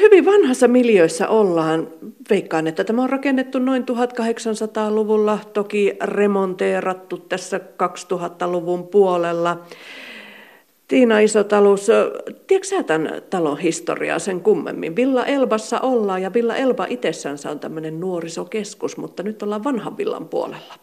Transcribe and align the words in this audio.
hyvin 0.00 0.24
vanhassa 0.24 0.68
miljöissä 0.68 1.28
ollaan. 1.28 1.88
Veikkaan, 2.30 2.66
että 2.66 2.84
tämä 2.84 3.02
on 3.02 3.10
rakennettu 3.10 3.58
noin 3.58 3.82
1800-luvulla, 3.82 5.38
toki 5.52 5.96
remonteerattu 6.02 7.16
tässä 7.18 7.58
2000-luvun 7.58 8.86
puolella. 8.86 9.60
Tiina 10.88 11.18
Isotalus, 11.18 11.86
tiedätkö 12.46 12.68
sä 12.68 12.82
tämän 12.82 13.22
talon 13.30 13.58
historiaa 13.58 14.18
sen 14.18 14.40
kummemmin? 14.40 14.96
Villa 14.96 15.26
Elbassa 15.26 15.80
ollaan 15.80 16.22
ja 16.22 16.32
Villa 16.32 16.56
Elba 16.56 16.86
itsessänsä 16.88 17.50
on 17.50 17.60
tämmöinen 17.60 18.00
nuorisokeskus, 18.00 18.96
mutta 18.96 19.22
nyt 19.22 19.42
ollaan 19.42 19.64
vanhan 19.64 19.96
villan 19.96 20.28
puolella. 20.28 20.74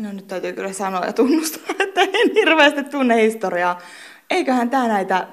No 0.00 0.12
nyt 0.12 0.26
täytyy 0.26 0.52
kyllä 0.52 0.72
sanoa 0.72 1.04
ja 1.04 1.12
tunnustaa, 1.12 1.74
että 1.78 2.00
en 2.00 2.34
hirveästi 2.34 2.84
tunne 2.84 3.22
historiaa. 3.22 3.78
Eiköhän 4.30 4.70
tämä 4.70 4.88
näitä 4.88 5.26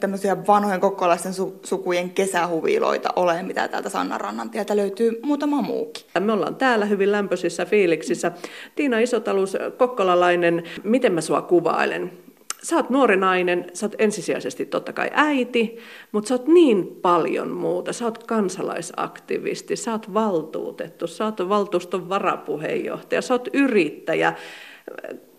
tämmöisiä 0.00 0.46
vanhojen 0.46 0.80
kokkolaisten 0.80 1.32
su- 1.32 1.58
sukujen 1.64 2.10
kesähuviloita 2.10 3.08
ole, 3.16 3.42
mitä 3.42 3.68
täältä 3.68 3.88
Sannarannan 3.88 4.50
tieltä 4.50 4.76
löytyy 4.76 5.20
muutama 5.22 5.62
muukin. 5.62 6.04
Me 6.20 6.32
ollaan 6.32 6.56
täällä 6.56 6.84
hyvin 6.84 7.12
lämpöisissä 7.12 7.64
fiiliksissä. 7.64 8.32
Tiina 8.76 8.98
Isotalus, 8.98 9.56
kokkolalainen, 9.78 10.62
miten 10.84 11.12
mä 11.12 11.20
sua 11.20 11.42
kuvailen? 11.42 12.12
Sä 12.62 12.76
oot 12.76 12.90
nuori 12.90 13.16
nainen, 13.16 13.66
sä 13.72 13.86
oot 13.86 13.94
ensisijaisesti 13.98 14.66
totta 14.66 14.92
kai 14.92 15.10
äiti, 15.12 15.78
mutta 16.12 16.28
sä 16.28 16.34
oot 16.34 16.46
niin 16.46 16.86
paljon 17.02 17.50
muuta. 17.50 17.92
Sä 17.92 18.04
oot 18.04 18.24
kansalaisaktivisti, 18.24 19.76
sä 19.76 19.92
oot 19.92 20.14
valtuutettu, 20.14 21.06
sä 21.06 21.24
oot 21.24 21.48
valtuuston 21.48 22.08
varapuheenjohtaja, 22.08 23.22
sä 23.22 23.34
oot 23.34 23.48
yrittäjä. 23.52 24.32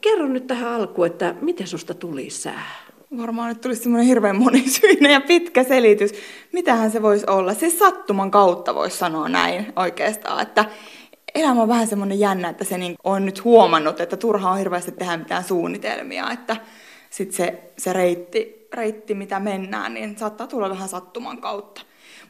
Kerro 0.02 0.28
nyt 0.28 0.48
tähän 0.48 0.72
alkuun, 0.72 1.08
että 1.08 1.36
miten 1.42 1.68
susta 1.68 1.94
tuli 1.94 2.30
sää? 2.30 2.90
Varmaan 3.18 3.50
nyt 3.50 3.62
tulisi 3.62 3.82
semmoinen 3.82 4.08
hirveän 4.08 4.36
monisyinen 4.36 5.12
ja 5.12 5.22
pitkä 5.22 5.64
selitys. 5.64 6.12
Mitähän 6.52 6.92
se 6.92 7.02
voisi 7.02 7.26
olla? 7.28 7.54
Siis 7.54 7.80
sattuman 7.80 8.32
kautta 8.32 8.76
voisi 8.76 8.98
sanoa 8.98 9.30
näin 9.30 9.74
oikeastaan, 9.76 10.42
että 10.42 10.66
elämä 11.36 11.62
on 11.62 11.68
vähän 11.68 11.88
semmoinen 11.88 12.20
jännä, 12.20 12.50
että 12.50 12.64
se 12.64 12.78
niin 12.78 12.96
on 13.04 13.26
nyt 13.26 13.44
huomannut, 13.44 14.00
että 14.00 14.18
turha 14.18 14.52
on 14.52 14.58
hirveästi 14.58 14.92
tehdä 14.92 15.18
mitään 15.18 15.44
suunnitelmia, 15.44 16.32
että 16.32 16.58
sitten 17.10 17.38
se, 17.38 17.72
se 17.78 17.94
reitti, 17.94 18.68
reitti, 18.74 19.14
mitä 19.14 19.40
mennään, 19.40 19.94
niin 19.94 20.18
saattaa 20.18 20.48
tulla 20.48 20.70
vähän 20.70 20.90
sattuman 20.90 21.42
kautta. 21.42 21.82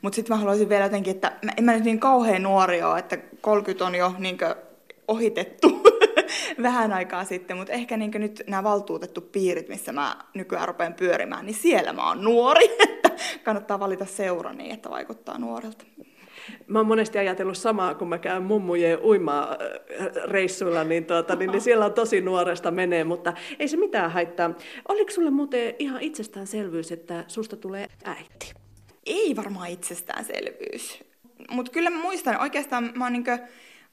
Mutta 0.02 0.16
sitten 0.16 0.36
mä 0.36 0.40
haluaisin 0.40 0.70
vielä 0.70 0.86
jotenkin, 0.86 1.16
että 1.16 1.32
en 1.58 1.64
mä 1.64 1.74
nyt 1.74 1.84
niin 1.84 2.00
kauhean 2.00 2.44
nuori 2.44 2.84
ole, 2.84 3.00
että 3.00 3.18
30 3.42 3.86
on 3.86 3.96
jo 3.96 4.14
niin 4.18 4.38
ohitettu 5.08 5.70
vähän 6.62 6.94
aikaa 6.94 7.24
sitten, 7.24 7.58
mutta 7.58 7.74
ehkä 7.74 7.98
niin 7.98 8.12
nyt 8.14 8.44
nämä 8.48 8.64
valtuutettu 8.64 9.22
piirit, 9.22 9.70
missä 9.70 9.92
mä 9.92 10.18
nykyään 10.34 10.68
rupean 10.68 10.94
pyörimään, 10.94 11.46
niin 11.46 11.56
siellä 11.56 11.94
mä 11.94 12.08
oon 12.08 12.24
nuori, 12.24 12.66
että 12.90 13.10
kannattaa 13.44 13.80
valita 13.80 14.06
seura 14.06 14.54
niin, 14.54 14.72
että 14.72 14.90
vaikuttaa 14.90 15.38
nuorelta. 15.38 15.86
Mä 16.68 16.80
oon 16.80 16.88
monesti 16.88 17.18
ajatellut 17.18 17.58
samaa, 17.58 17.96
kun 17.96 18.10
mä 18.10 18.18
käyn 18.18 18.44
mummujen 18.44 19.00
uimaa 19.04 19.58
reissuilla, 20.26 20.84
niin, 20.84 21.06
tuota, 21.06 21.36
niin, 21.36 21.52
niin 21.52 21.62
siellä 21.62 21.86
on 21.86 21.94
tosi 21.94 22.22
nuoresta 22.22 22.72
menee, 22.72 23.04
mutta 23.04 23.34
ei 23.60 23.68
se 23.68 23.78
mitään 23.78 24.12
haittaa. 24.12 24.54
Oliko 24.88 25.12
sulle 25.12 25.30
muuten 25.30 25.76
ihan 25.80 26.02
itsestäänselvyys, 26.02 26.92
että 26.92 27.24
susta 27.28 27.56
tulee 27.56 27.88
äiti? 28.04 28.54
Ei 29.06 29.36
varmaan 29.36 29.70
itsestäänselvyys. 29.70 31.04
Mutta 31.52 31.72
kyllä 31.72 31.90
mä 31.90 32.02
muistan, 32.02 32.42
oikeastaan 32.42 32.92
mä 32.96 33.06
oon 33.06 33.14
niinkö 33.14 33.38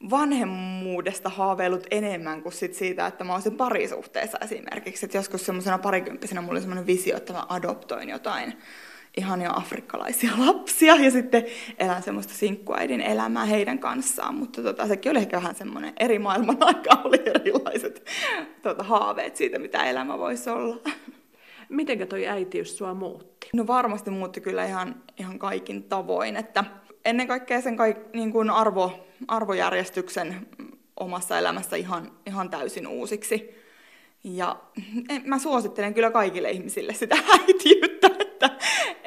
vanhemmuudesta 0.09 1.29
haaveillut 1.29 1.87
enemmän 1.91 2.41
kuin 2.41 2.53
sit 2.53 2.73
siitä, 2.73 3.07
että 3.07 3.23
mä 3.23 3.33
olisin 3.33 3.57
parisuhteessa 3.57 4.37
esimerkiksi. 4.43 5.05
Et 5.05 5.13
joskus 5.13 5.45
semmoisena 5.45 5.77
parikymppisenä 5.77 6.41
mulla 6.41 6.53
oli 6.53 6.59
semmoinen 6.61 6.87
visio, 6.87 7.17
että 7.17 7.33
mä 7.33 7.45
adoptoin 7.49 8.09
jotain 8.09 8.53
ihania 9.17 9.51
afrikkalaisia 9.55 10.31
lapsia 10.45 10.95
ja 10.95 11.11
sitten 11.11 11.45
elän 11.79 12.03
semmoista 12.03 12.33
sinkkuäidin 12.33 13.01
elämää 13.01 13.45
heidän 13.45 13.79
kanssaan, 13.79 14.35
mutta 14.35 14.63
tota, 14.63 14.87
sekin 14.87 15.11
oli 15.11 15.19
ehkä 15.19 15.37
vähän 15.37 15.55
semmoinen 15.55 15.93
eri 15.99 16.19
maailman 16.19 16.57
aika, 16.63 17.01
oli 17.03 17.21
erilaiset 17.25 18.05
tota, 18.61 18.83
haaveet 18.83 19.35
siitä, 19.35 19.59
mitä 19.59 19.83
elämä 19.83 20.17
voisi 20.17 20.49
olla. 20.49 20.77
Mitenkä 21.69 22.05
toi 22.05 22.27
äitiys 22.27 22.77
sua 22.77 22.93
muutti? 22.93 23.49
No 23.53 23.67
varmasti 23.67 24.09
muutti 24.09 24.41
kyllä 24.41 24.65
ihan, 24.65 25.03
ihan 25.19 25.39
kaikin 25.39 25.83
tavoin, 25.83 26.35
että 26.35 26.63
ennen 27.05 27.27
kaikkea 27.27 27.61
sen 27.61 27.77
kaik, 27.77 27.97
niin 28.13 28.31
kuin 28.31 28.49
arvo, 28.49 29.06
arvojärjestyksen 29.27 30.47
omassa 30.99 31.39
elämässä 31.39 31.75
ihan, 31.75 32.11
ihan 32.25 32.49
täysin 32.49 32.87
uusiksi. 32.87 33.55
Ja 34.23 34.59
mä 35.25 35.39
suosittelen 35.39 35.93
kyllä 35.93 36.11
kaikille 36.11 36.49
ihmisille 36.49 36.93
sitä 36.93 37.15
äitiyttä, 37.39 38.09
että 38.19 38.49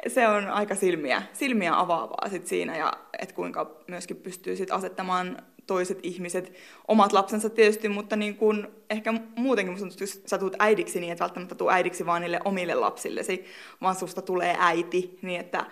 se 0.07 0.27
on 0.27 0.47
aika 0.47 0.75
silmiä, 0.75 1.21
silmiä 1.33 1.79
avaavaa 1.79 2.29
sit 2.29 2.47
siinä 2.47 2.77
ja 2.77 2.93
että 3.19 3.35
kuinka 3.35 3.77
myöskin 3.87 4.17
pystyy 4.17 4.55
sit 4.55 4.71
asettamaan 4.71 5.37
toiset 5.67 5.99
ihmiset, 6.03 6.53
omat 6.87 7.13
lapsensa 7.13 7.49
tietysti, 7.49 7.89
mutta 7.89 8.15
niin 8.15 8.35
kun 8.35 8.67
ehkä 8.89 9.13
muutenkin 9.35 9.73
musta 9.73 10.03
jos 10.03 10.21
sä 10.25 10.37
tulet 10.37 10.55
äidiksi, 10.59 10.99
niin 10.99 11.13
et 11.13 11.19
välttämättä 11.19 11.55
tuu 11.55 11.69
äidiksi 11.69 12.05
vaan 12.05 12.21
niille 12.21 12.39
omille 12.45 12.75
lapsillesi, 12.75 13.45
vaan 13.81 13.95
susta 13.95 14.21
tulee 14.21 14.55
äiti, 14.59 15.19
niin 15.21 15.39
että 15.39 15.65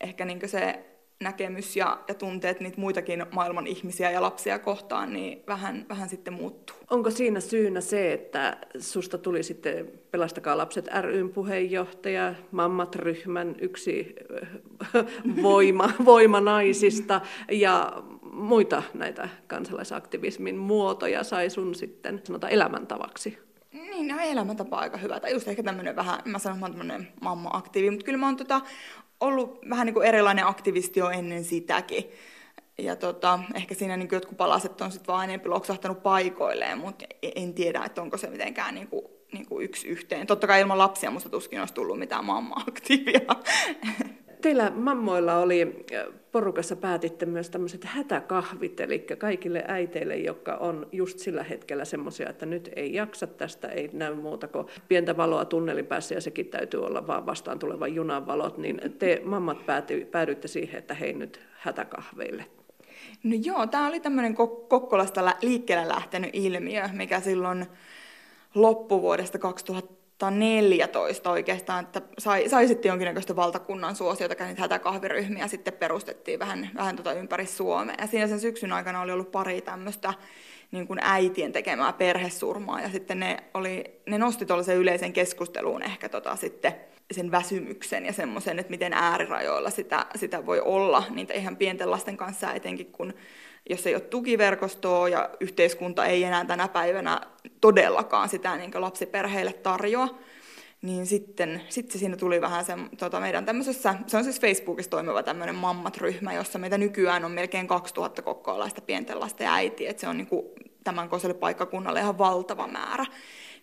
ehkä 0.00 0.24
niin 0.24 0.48
se 0.48 0.84
näkemys 1.20 1.76
ja, 1.76 1.98
ja 2.08 2.14
tunteet 2.14 2.60
niitä 2.60 2.80
muitakin 2.80 3.26
maailman 3.32 3.66
ihmisiä 3.66 4.10
ja 4.10 4.22
lapsia 4.22 4.58
kohtaan, 4.58 5.12
niin 5.12 5.42
vähän, 5.46 5.86
vähän 5.88 6.08
sitten 6.08 6.34
muuttuu. 6.34 6.76
Onko 6.90 7.10
siinä 7.10 7.40
syynä 7.40 7.80
se, 7.80 8.12
että 8.12 8.56
susta 8.78 9.18
tuli 9.18 9.42
sitten 9.42 9.92
Pelastakaa 10.10 10.58
lapset 10.58 10.88
ryn 11.00 11.30
puheenjohtaja, 11.30 12.34
Mammat-ryhmän 12.50 13.56
yksi 13.60 14.16
voima, 15.42 15.90
voima 16.04 16.40
naisista 16.40 17.20
ja 17.50 18.02
muita 18.32 18.82
näitä 18.94 19.28
kansalaisaktivismin 19.46 20.56
muotoja 20.56 21.24
sai 21.24 21.50
sun 21.50 21.74
sitten 21.74 22.20
sanota 22.24 22.48
elämäntavaksi? 22.48 23.38
Niin, 23.72 24.08
no 24.08 24.16
elämäntapa 24.20 24.78
aika 24.78 24.96
hyvä. 24.96 25.20
Tai 25.20 25.32
just 25.32 25.48
ehkä 25.48 25.62
tämmöinen 25.62 25.96
vähän, 25.96 26.20
mä 26.24 26.38
sanon, 26.38 26.56
että 26.56 26.60
mä 26.60 26.66
oon 26.66 26.78
tämmöinen 26.78 27.08
mamma-aktiivi, 27.20 27.90
mutta 27.90 28.04
kyllä 28.04 28.18
mä 28.18 28.26
oon 28.26 28.36
tota, 28.36 28.60
ollut 29.20 29.60
vähän 29.70 29.86
niin 29.86 29.94
kuin 29.94 30.06
erilainen 30.06 30.46
aktivisti 30.46 31.00
jo 31.00 31.10
ennen 31.10 31.44
sitäkin. 31.44 32.10
Ja 32.78 32.96
tota, 32.96 33.38
ehkä 33.54 33.74
siinä 33.74 33.96
niin 33.96 34.08
jotkut 34.12 34.36
palaset 34.36 34.80
on 34.80 34.92
sitten 34.92 35.06
vaan 35.06 35.24
enemmän 35.24 35.50
loksahtanut 35.50 36.02
paikoilleen, 36.02 36.78
mutta 36.78 37.04
en 37.22 37.54
tiedä, 37.54 37.84
että 37.84 38.02
onko 38.02 38.16
se 38.16 38.30
mitenkään 38.30 38.74
niin 38.74 38.88
kuin, 38.88 39.06
niin 39.32 39.46
kuin 39.46 39.64
yksi 39.64 39.88
yhteen. 39.88 40.26
Totta 40.26 40.46
kai 40.46 40.60
ilman 40.60 40.78
lapsia 40.78 41.10
musta 41.10 41.28
tuskin 41.28 41.60
olisi 41.60 41.74
tullut 41.74 41.98
mitään 41.98 42.24
mamma-aktiivia. 42.24 43.20
Teillä 44.46 44.72
mammoilla 44.74 45.36
oli, 45.36 45.84
porukassa 46.32 46.76
päätitte 46.76 47.26
myös 47.26 47.50
tämmöiset 47.50 47.84
hätäkahvit, 47.84 48.80
eli 48.80 48.98
kaikille 48.98 49.64
äiteille, 49.68 50.16
jotka 50.16 50.54
on 50.54 50.88
just 50.92 51.18
sillä 51.18 51.42
hetkellä 51.42 51.84
semmoisia, 51.84 52.30
että 52.30 52.46
nyt 52.46 52.70
ei 52.76 52.94
jaksa 52.94 53.26
tästä, 53.26 53.68
ei 53.68 53.90
näy 53.92 54.14
muuta 54.14 54.48
kuin 54.48 54.66
pientä 54.88 55.16
valoa 55.16 55.44
tunnelin 55.44 55.86
päässä 55.86 56.14
ja 56.14 56.20
sekin 56.20 56.46
täytyy 56.46 56.84
olla 56.84 57.06
vaan 57.06 57.26
vastaan 57.26 57.58
tulevan 57.58 57.94
junan 57.94 58.26
valot, 58.26 58.58
niin 58.58 58.80
te 58.98 59.22
mammat 59.24 59.66
pääty, 59.66 60.08
päädyitte 60.10 60.48
siihen, 60.48 60.78
että 60.78 60.94
hei 60.94 61.12
nyt 61.12 61.40
hätäkahveille. 61.52 62.46
No 63.22 63.36
joo, 63.42 63.66
tämä 63.66 63.88
oli 63.88 64.00
tämmöinen 64.00 64.34
Kokkolasta 64.68 65.32
liikkeelle 65.42 65.88
lähtenyt 65.88 66.30
ilmiö, 66.32 66.88
mikä 66.92 67.20
silloin 67.20 67.66
loppuvuodesta 68.54 69.38
2000 69.38 70.05
2014 70.18 71.30
oikeastaan, 71.30 71.84
että 71.84 72.02
sai, 72.18 72.48
sai 72.48 72.68
sitten 72.68 72.88
jonkinnäköistä 72.88 73.36
valtakunnan 73.36 73.96
suosiota, 73.96 74.44
niitä 74.44 74.60
hätäkahviryhmiä 74.60 75.48
sitten 75.48 75.72
perustettiin 75.72 76.38
vähän, 76.38 76.70
vähän 76.74 76.96
tota 76.96 77.12
ympäri 77.12 77.46
Suomea. 77.46 77.94
Ja 77.98 78.06
siinä 78.06 78.26
sen 78.26 78.40
syksyn 78.40 78.72
aikana 78.72 79.00
oli 79.00 79.12
ollut 79.12 79.32
pari 79.32 79.60
tämmöistä 79.60 80.14
niin 80.72 80.86
kuin 80.86 80.98
äitien 81.02 81.52
tekemää 81.52 81.92
perhesurmaa, 81.92 82.80
ja 82.80 82.90
sitten 82.90 83.20
ne, 83.20 83.36
oli, 83.54 83.84
ne 84.06 84.18
nosti 84.18 84.46
tuollaisen 84.46 84.76
yleisen 84.76 85.12
keskusteluun 85.12 85.82
ehkä 85.82 86.08
tota 86.08 86.36
sitten 86.36 86.74
sen 87.10 87.30
väsymyksen 87.30 88.06
ja 88.06 88.12
semmoisen, 88.12 88.58
että 88.58 88.70
miten 88.70 88.92
äärirajoilla 88.92 89.70
sitä, 89.70 90.06
sitä 90.14 90.46
voi 90.46 90.60
olla 90.60 91.04
niitä 91.10 91.34
ihan 91.34 91.56
pienten 91.56 91.90
lasten 91.90 92.16
kanssa, 92.16 92.52
etenkin 92.52 92.92
kun 92.92 93.14
jos 93.70 93.86
ei 93.86 93.94
ole 93.94 94.00
tukiverkostoa 94.00 95.08
ja 95.08 95.30
yhteiskunta 95.40 96.06
ei 96.06 96.24
enää 96.24 96.44
tänä 96.44 96.68
päivänä 96.68 97.20
todellakaan 97.60 98.28
sitä 98.28 98.56
niin 98.56 98.70
lapsiperheille 98.74 99.52
tarjoa, 99.52 100.08
niin 100.82 101.06
sitten, 101.06 101.62
sitten 101.68 102.00
siinä 102.00 102.16
tuli 102.16 102.40
vähän 102.40 102.64
se, 102.64 102.72
tota 102.98 103.20
meidän 103.20 103.44
tämmöisessä, 103.44 103.94
se 104.06 104.16
on 104.16 104.24
siis 104.24 104.40
Facebookissa 104.40 104.90
toimiva 104.90 105.22
tämmöinen 105.22 105.54
mammat-ryhmä, 105.54 106.32
jossa 106.32 106.58
meitä 106.58 106.78
nykyään 106.78 107.24
on 107.24 107.32
melkein 107.32 107.68
2000 107.68 108.22
kokkoalaista 108.22 108.80
pienten 108.80 109.20
lasten 109.20 109.46
äitiä, 109.46 109.90
että 109.90 110.00
se 110.00 110.08
on 110.08 110.16
niin 110.16 110.26
kuin 110.26 110.46
tämän 110.84 111.08
koiselle 111.08 111.34
paikkakunnalle 111.34 112.00
ihan 112.00 112.18
valtava 112.18 112.66
määrä. 112.66 113.06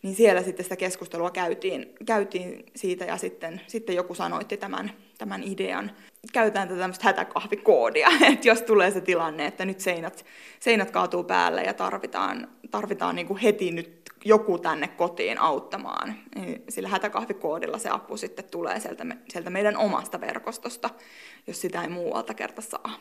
Niin 0.02 0.16
siellä 0.16 0.44
sitten 0.44 0.64
sitä 0.64 0.76
keskustelua 0.76 1.32
käytiin, 1.32 1.96
käytiin 2.06 2.66
siitä 2.76 3.06
ja 3.06 3.18
sitten, 3.18 3.62
sitten 3.68 3.96
joku 3.96 4.16
sanoitti 4.16 4.58
tämän, 4.58 4.92
tämän 5.24 5.44
idean. 5.44 5.92
Käytetään 6.34 6.68
tätä 6.68 6.80
tämmöistä 6.80 7.06
hätäkahvikoodia, 7.06 8.08
että 8.34 8.48
jos 8.48 8.62
tulee 8.62 8.92
se 8.92 9.02
tilanne, 9.02 9.46
että 9.46 9.66
nyt 9.66 9.80
seinät, 9.80 10.26
seinät 10.60 10.92
kaatuu 10.92 11.24
päälle 11.24 11.64
ja 11.64 11.74
tarvitaan, 11.74 12.48
tarvitaan 12.72 13.16
niin 13.16 13.28
kuin 13.28 13.40
heti 13.40 13.72
nyt 13.72 14.02
joku 14.26 14.58
tänne 14.58 14.88
kotiin 14.88 15.42
auttamaan, 15.42 16.16
niin 16.36 16.64
sillä 16.70 16.90
hätäkahvikoodilla 16.90 17.78
se 17.78 17.90
apu 17.90 18.18
sitten 18.18 18.46
tulee 18.46 18.80
sieltä, 18.80 19.06
sieltä 19.30 19.50
meidän 19.50 19.78
omasta 19.78 20.22
verkostosta, 20.22 20.90
jos 21.48 21.62
sitä 21.62 21.82
ei 21.82 21.90
muualta 21.90 22.34
kerta 22.34 22.62
saa. 22.62 23.00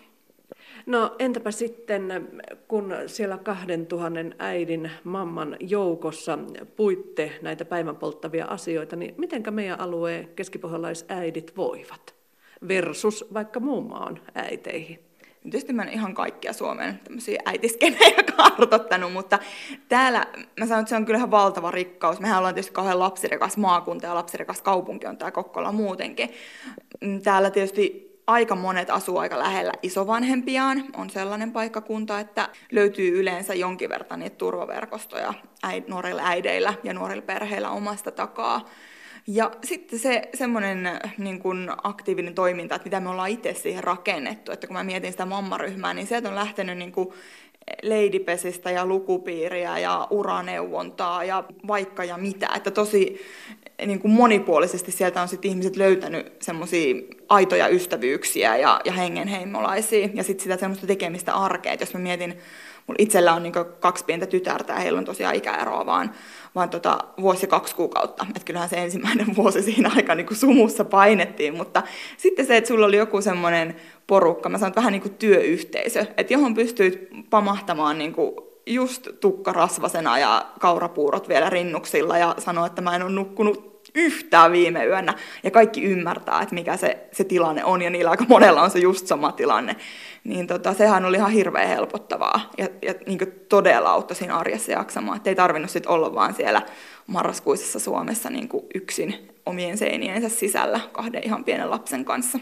No 0.87 1.17
entäpä 1.19 1.51
sitten, 1.51 2.29
kun 2.69 2.95
siellä 3.07 3.39
kahden 3.39 3.87
tuhannen 3.87 4.35
äidin 4.39 4.91
mamman 5.05 5.57
joukossa 5.61 6.39
puitte 6.77 7.33
näitä 7.43 7.65
päivän 7.65 7.97
polttavia 7.97 8.45
asioita, 8.47 8.97
niin 8.97 9.15
mitenkä 9.19 9.51
meidän 9.51 9.81
alueen 9.81 10.29
keskipohjalaisäidit 10.37 11.57
voivat 11.57 12.15
versus 12.69 13.25
vaikka 13.35 13.61
muun 13.61 13.89
maan 13.89 14.21
äiteihin? 14.35 14.99
Tietysti 15.43 15.73
mä 15.73 15.83
en 15.83 15.89
ihan 15.89 16.15
kaikkia 16.15 16.53
Suomen 16.53 17.01
tämmöisiä 17.05 17.43
äitiskenejä 17.45 18.23
kartottanut, 18.37 19.13
mutta 19.13 19.39
täällä 19.89 20.27
mä 20.61 20.67
sanon, 20.67 20.81
että 20.81 20.91
se 20.91 20.97
on 20.97 21.05
kyllä 21.05 21.17
ihan 21.17 21.31
valtava 21.31 21.71
rikkaus. 21.71 22.21
Mehän 22.21 22.39
ollaan 22.39 22.55
tietysti 22.55 22.73
kauhean 22.73 22.99
lapsirekas 22.99 23.57
maakunta 23.57 24.07
ja 24.07 24.15
lapsirekas 24.15 24.63
kaupunki 24.63 25.07
on 25.07 25.17
tämä 25.17 25.31
Kokkola 25.31 25.73
muutenkin. 25.73 26.31
Täällä 27.23 27.51
tietysti 27.51 28.12
aika 28.27 28.55
monet 28.55 28.91
asuu 28.91 29.19
aika 29.19 29.39
lähellä 29.39 29.73
isovanhempiaan. 29.83 30.85
On 30.97 31.11
sellainen 31.11 31.53
paikkakunta, 31.53 32.21
että 32.21 32.49
löytyy 32.73 33.21
yleensä 33.21 33.55
jonkin 33.55 33.89
verran 33.89 34.21
niitä 34.21 34.37
turvaverkostoja 34.37 35.35
äid, 35.63 35.85
nuorilla 35.89 36.23
äideillä 36.25 36.75
ja 36.85 36.95
nuorilla 36.95 37.23
perheillä 37.23 37.71
omasta 37.71 38.11
takaa. 38.11 38.69
Ja 39.27 39.51
sitten 39.65 39.99
se 39.99 40.29
semmoinen 40.35 41.01
niin 41.19 41.39
kuin 41.39 41.71
aktiivinen 41.83 42.35
toiminta, 42.35 42.75
että 42.75 42.87
mitä 42.87 43.01
me 43.01 43.09
ollaan 43.09 43.31
itse 43.31 43.55
siihen 43.55 43.85
rakennettu, 43.85 44.53
että 44.53 44.67
kun 44.67 44.77
mä 44.77 44.85
mietin 44.85 45.13
sitä 45.13 45.27
mammaryhmää, 45.27 45.95
niin 45.95 46.07
sieltä 46.07 46.29
on 46.29 46.35
lähtenyt 46.35 46.79
niin 46.79 46.93
kuin 46.93 47.09
leidipesistä 47.83 48.71
ja 48.71 48.87
lukupiiriä 48.87 49.79
ja 49.79 50.07
uraneuvontaa 50.11 51.25
ja 51.25 51.45
vaikka 51.67 52.05
ja 52.05 52.17
mitä. 52.19 52.49
Että 52.57 52.71
tosi 52.71 53.27
niin 53.87 54.01
kuin 54.01 54.13
monipuolisesti 54.13 54.93
sieltä 54.93 55.23
on 55.23 55.29
sitten 55.29 55.51
ihmiset 55.51 55.77
löytänyt 55.77 56.33
semmoisia 56.43 56.95
aitoja 57.29 57.69
ystävyyksiä 57.69 58.57
ja, 58.57 58.81
ja 58.85 58.93
hengenheimolaisia 58.93 60.09
ja 60.15 60.23
sitten 60.23 60.43
sitä 60.43 60.57
semmoista 60.57 60.87
tekemistä 60.87 61.35
arkea. 61.35 61.77
jos 61.81 61.95
mä 61.95 62.01
mietin, 62.01 62.39
mulla 62.87 62.97
itsellä 62.99 63.35
on 63.35 63.43
niin 63.43 63.53
kaksi 63.81 64.05
pientä 64.05 64.27
tytärtä 64.27 64.73
ja 64.73 64.79
heillä 64.79 64.99
on 64.99 65.05
tosiaan 65.05 65.35
ikäeroa 65.35 65.87
vaan, 65.87 66.13
vaan 66.55 66.71
tota, 66.71 66.99
vuosi 67.21 67.47
kaksi 67.47 67.75
kuukautta. 67.75 68.27
Että 68.29 68.45
kyllähän 68.45 68.69
se 68.69 68.77
ensimmäinen 68.77 69.27
vuosi 69.37 69.63
siinä 69.63 69.91
aika 69.97 70.15
niin 70.15 70.27
kuin 70.27 70.37
sumussa 70.37 70.85
painettiin, 70.85 71.57
mutta 71.57 71.83
sitten 72.17 72.47
se, 72.47 72.57
että 72.57 72.69
sulla 72.69 72.87
oli 72.87 72.97
joku 72.97 73.21
semmoinen 73.21 73.77
porukka, 74.07 74.49
mä 74.49 74.59
sanon, 74.59 74.75
vähän 74.77 74.93
niin 74.93 75.03
kuin 75.03 75.15
työyhteisö, 75.15 76.07
että 76.17 76.33
johon 76.33 76.55
pystyit 76.55 77.09
pamahtamaan 77.31 77.99
niin 77.99 78.13
kuin 78.13 78.35
just 78.67 79.09
tukka 79.21 79.53
rasvasena 79.53 80.19
ja 80.19 80.47
kaurapuurot 80.61 81.29
vielä 81.29 81.51
rinnuksilla 81.51 82.19
ja 82.19 82.35
sanoa, 82.39 82.67
että 82.67 82.83
mä 82.83 82.97
en 82.97 83.03
ole 83.03 83.13
nukkunut 83.13 83.72
yhtään 83.95 84.53
viime 84.53 84.87
yönä. 84.87 85.15
Ja 85.43 85.51
kaikki 85.51 85.83
ymmärtää, 85.83 86.43
että 86.43 86.55
mikä 86.55 86.77
se, 86.77 86.99
se 87.13 87.25
tilanne 87.25 87.65
on, 87.65 87.83
ja 87.83 87.91
niillä 87.91 88.11
aika 88.11 88.25
monella 88.29 88.63
on 88.63 88.71
se 88.71 88.79
just 88.79 89.07
sama 89.07 89.33
tilanne. 89.33 89.77
Niin 90.25 90.47
tota, 90.47 90.75
sehän 90.75 91.05
oli 91.05 91.17
ihan 91.17 91.31
hirveän 91.31 91.69
helpottavaa 91.69 92.51
ja, 92.59 92.69
ja 92.83 92.95
niin 93.07 93.19
todella 93.49 93.91
auttoi 93.91 94.17
siinä 94.17 94.37
arjessa 94.37 94.73
jaksamaan. 94.73 95.17
Että 95.17 95.31
ei 95.31 95.37
tarvinnut 95.37 95.71
sit 95.71 95.87
olla 95.87 96.15
vaan 96.15 96.35
siellä 96.35 96.63
marraskuisessa 97.07 97.79
Suomessa 97.79 98.31
niin 98.31 98.49
yksin 98.75 99.29
omien 99.47 99.79
seiniensä 99.79 100.29
sisällä 100.29 100.81
kahden 100.93 101.25
ihan 101.25 101.45
pienen 101.45 101.71
lapsen 101.71 102.05
kanssa. 102.05 102.39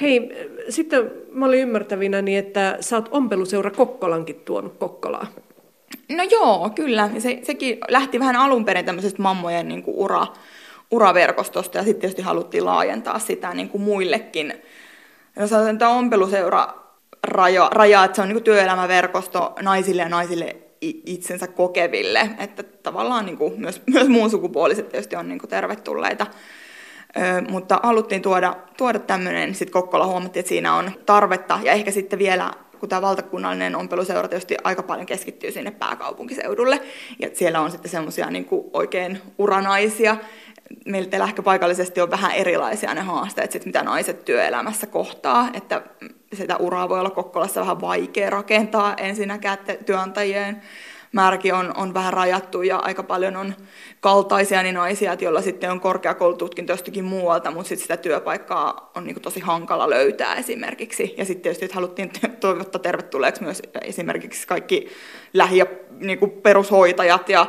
Hei, 0.00 0.30
sitten 0.68 1.10
mä 1.32 1.46
olin 1.46 1.60
ymmärtävinä, 1.60 2.18
että 2.38 2.76
sä 2.80 2.96
oot 2.96 3.08
ompeluseura 3.10 3.70
Kokkolankin 3.70 4.36
tuonut 4.36 4.78
Kokkolaa. 4.78 5.26
No 6.16 6.22
joo, 6.30 6.70
kyllä. 6.74 7.10
Se, 7.18 7.40
sekin 7.42 7.78
lähti 7.88 8.20
vähän 8.20 8.36
alun 8.36 8.64
perin 8.64 8.84
tämmöisestä 8.84 9.22
mammojen 9.22 9.68
niin 9.68 9.82
kuin 9.82 9.96
ura, 9.96 10.26
uraverkostosta 10.90 11.78
ja 11.78 11.84
sitten 11.84 12.00
tietysti 12.00 12.22
haluttiin 12.22 12.64
laajentaa 12.64 13.18
sitä 13.18 13.54
niin 13.54 13.68
kuin 13.68 13.82
muillekin. 13.82 14.54
No 15.36 15.46
sanotaan, 15.46 15.74
että 15.74 15.88
ompeluseura 15.88 16.68
raja, 17.22 17.70
raja 17.72 18.04
että 18.04 18.16
se 18.16 18.22
on 18.22 18.28
niin 18.28 18.36
kuin 18.36 18.44
työelämäverkosto 18.44 19.52
naisille 19.62 20.02
ja 20.02 20.08
naisille 20.08 20.56
itsensä 20.80 21.46
kokeville, 21.46 22.30
että 22.38 22.62
tavallaan 22.62 23.26
niin 23.26 23.38
kuin 23.38 23.60
myös, 23.60 23.82
myös 23.86 24.08
muun 24.08 24.30
sukupuoliset 24.30 24.88
tietysti 24.88 25.16
on 25.16 25.28
niin 25.28 25.38
kuin 25.38 25.50
tervetulleita. 25.50 26.26
Ö, 27.16 27.50
mutta 27.50 27.80
haluttiin 27.82 28.22
tuoda, 28.22 28.56
tuoda 28.76 28.98
tämmöinen, 28.98 29.54
sitten 29.54 29.72
Kokkola 29.72 30.06
huomattiin, 30.06 30.40
että 30.40 30.48
siinä 30.48 30.74
on 30.74 30.90
tarvetta, 31.06 31.58
ja 31.62 31.72
ehkä 31.72 31.90
sitten 31.90 32.18
vielä 32.18 32.50
kun 32.82 32.88
tämä 32.88 33.02
valtakunnallinen 33.02 33.76
ompeluseura 33.76 34.28
tietysti 34.28 34.56
aika 34.64 34.82
paljon 34.82 35.06
keskittyy 35.06 35.52
sinne 35.52 35.70
pääkaupunkiseudulle, 35.70 36.80
ja 37.18 37.28
siellä 37.32 37.60
on 37.60 37.70
sitten 37.70 37.90
semmoisia 37.90 38.30
niin 38.30 38.46
oikein 38.72 39.18
uranaisia, 39.38 40.16
meiltä 40.86 41.24
ehkä 41.24 41.42
paikallisesti 41.42 42.00
on 42.00 42.10
vähän 42.10 42.32
erilaisia 42.32 42.94
ne 42.94 43.00
haasteet, 43.00 43.52
sit 43.52 43.66
mitä 43.66 43.82
naiset 43.82 44.24
työelämässä 44.24 44.86
kohtaa, 44.86 45.48
että 45.54 45.82
sitä 46.32 46.56
uraa 46.56 46.88
voi 46.88 47.00
olla 47.00 47.10
Kokkolassa 47.10 47.60
vähän 47.60 47.80
vaikea 47.80 48.30
rakentaa 48.30 48.94
ensinnäkään 48.96 49.58
työnantajien 49.86 50.62
määräkin 51.12 51.54
on, 51.54 51.72
on 51.76 51.94
vähän 51.94 52.12
rajattu 52.12 52.62
ja 52.62 52.76
aika 52.76 53.02
paljon 53.02 53.36
on 53.36 53.54
kaltaisia 54.00 54.62
niin 54.62 54.74
naisia, 54.74 55.16
joilla 55.20 55.42
sitten 55.42 55.70
on 55.70 55.80
korkeakoulututkinto 55.80 56.72
jostakin 56.72 57.04
muualta, 57.04 57.50
mutta 57.50 57.68
sitten 57.68 57.82
sitä 57.82 57.96
työpaikkaa 57.96 58.90
on 58.94 59.04
niin 59.04 59.20
tosi 59.20 59.40
hankala 59.40 59.90
löytää 59.90 60.34
esimerkiksi. 60.34 61.14
Ja 61.18 61.24
sitten 61.24 61.42
tietysti 61.42 61.74
haluttiin 61.74 62.10
toivottaa 62.40 62.80
tervetulleeksi 62.80 63.42
myös 63.42 63.62
esimerkiksi 63.82 64.46
kaikki 64.46 64.88
lähi- 65.32 65.58
ja 65.58 65.66
niin 65.98 66.18
perushoitajat 66.42 67.28
ja 67.28 67.46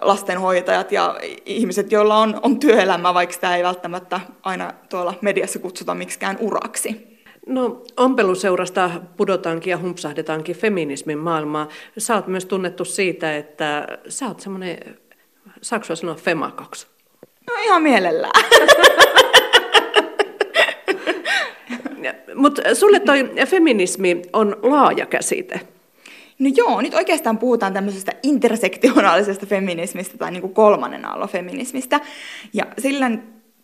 lastenhoitajat 0.00 0.92
ja 0.92 1.16
ihmiset, 1.46 1.92
joilla 1.92 2.16
on, 2.16 2.40
on 2.42 2.58
työelämä, 2.58 3.14
vaikka 3.14 3.34
sitä 3.34 3.56
ei 3.56 3.62
välttämättä 3.62 4.20
aina 4.42 4.72
tuolla 4.88 5.14
mediassa 5.20 5.58
kutsuta 5.58 5.94
miksikään 5.94 6.36
uraksi. 6.40 7.13
No, 7.46 7.82
ompeluseurasta 7.96 8.90
pudotaankin 9.16 9.70
ja 9.70 9.78
humpsahdetaankin 9.78 10.56
feminismin 10.56 11.18
maailmaa. 11.18 11.68
Sä 11.98 12.14
oot 12.14 12.26
myös 12.26 12.46
tunnettu 12.46 12.84
siitä, 12.84 13.36
että 13.36 13.86
sä 14.08 14.26
oot 14.26 14.40
semmoinen, 14.40 14.78
saako 15.62 15.96
sanoa 15.96 16.14
femakaksi? 16.14 16.86
No 17.46 17.54
ihan 17.64 17.82
mielellään. 17.82 18.44
Mutta 22.34 22.74
sulle 22.74 23.00
toi 23.00 23.30
feminismi 23.46 24.22
on 24.32 24.56
laaja 24.62 25.06
käsite. 25.06 25.60
No 26.38 26.50
joo, 26.56 26.80
nyt 26.80 26.94
oikeastaan 26.94 27.38
puhutaan 27.38 27.72
tämmöisestä 27.72 28.12
intersektionaalisesta 28.22 29.46
feminismistä 29.46 30.18
tai 30.18 30.30
niin 30.30 30.40
kuin 30.40 30.54
kolmannen 30.54 31.04
aallon 31.04 31.28
feminismistä. 31.28 32.00
Ja 32.52 32.66
sillä 32.78 33.10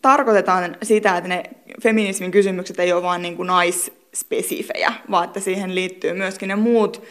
tarkoitetaan 0.01 0.77
sitä, 0.83 1.17
että 1.17 1.27
ne 1.27 1.43
feminismin 1.83 2.31
kysymykset 2.31 2.79
ei 2.79 2.93
ole 2.93 3.03
vain 3.03 3.21
niin 3.21 3.37
naisspesifejä, 3.37 4.93
vaan 5.11 5.23
että 5.23 5.39
siihen 5.39 5.75
liittyy 5.75 6.13
myöskin 6.13 6.47
ne 6.47 6.55
muut 6.55 7.03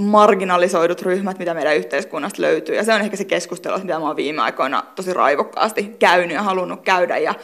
marginalisoidut 0.00 1.02
ryhmät, 1.02 1.38
mitä 1.38 1.54
meidän 1.54 1.76
yhteiskunnasta 1.76 2.42
löytyy. 2.42 2.74
Ja 2.74 2.84
se 2.84 2.94
on 2.94 3.00
ehkä 3.00 3.16
se 3.16 3.24
keskustelu, 3.24 3.78
mitä 3.78 3.98
mä 3.98 4.06
oon 4.06 4.16
viime 4.16 4.42
aikoina 4.42 4.84
tosi 4.94 5.12
raivokkaasti 5.12 5.96
käynyt 5.98 6.34
ja 6.34 6.42
halunnut 6.42 6.82
käydä. 6.82 7.18
Ja 7.18 7.34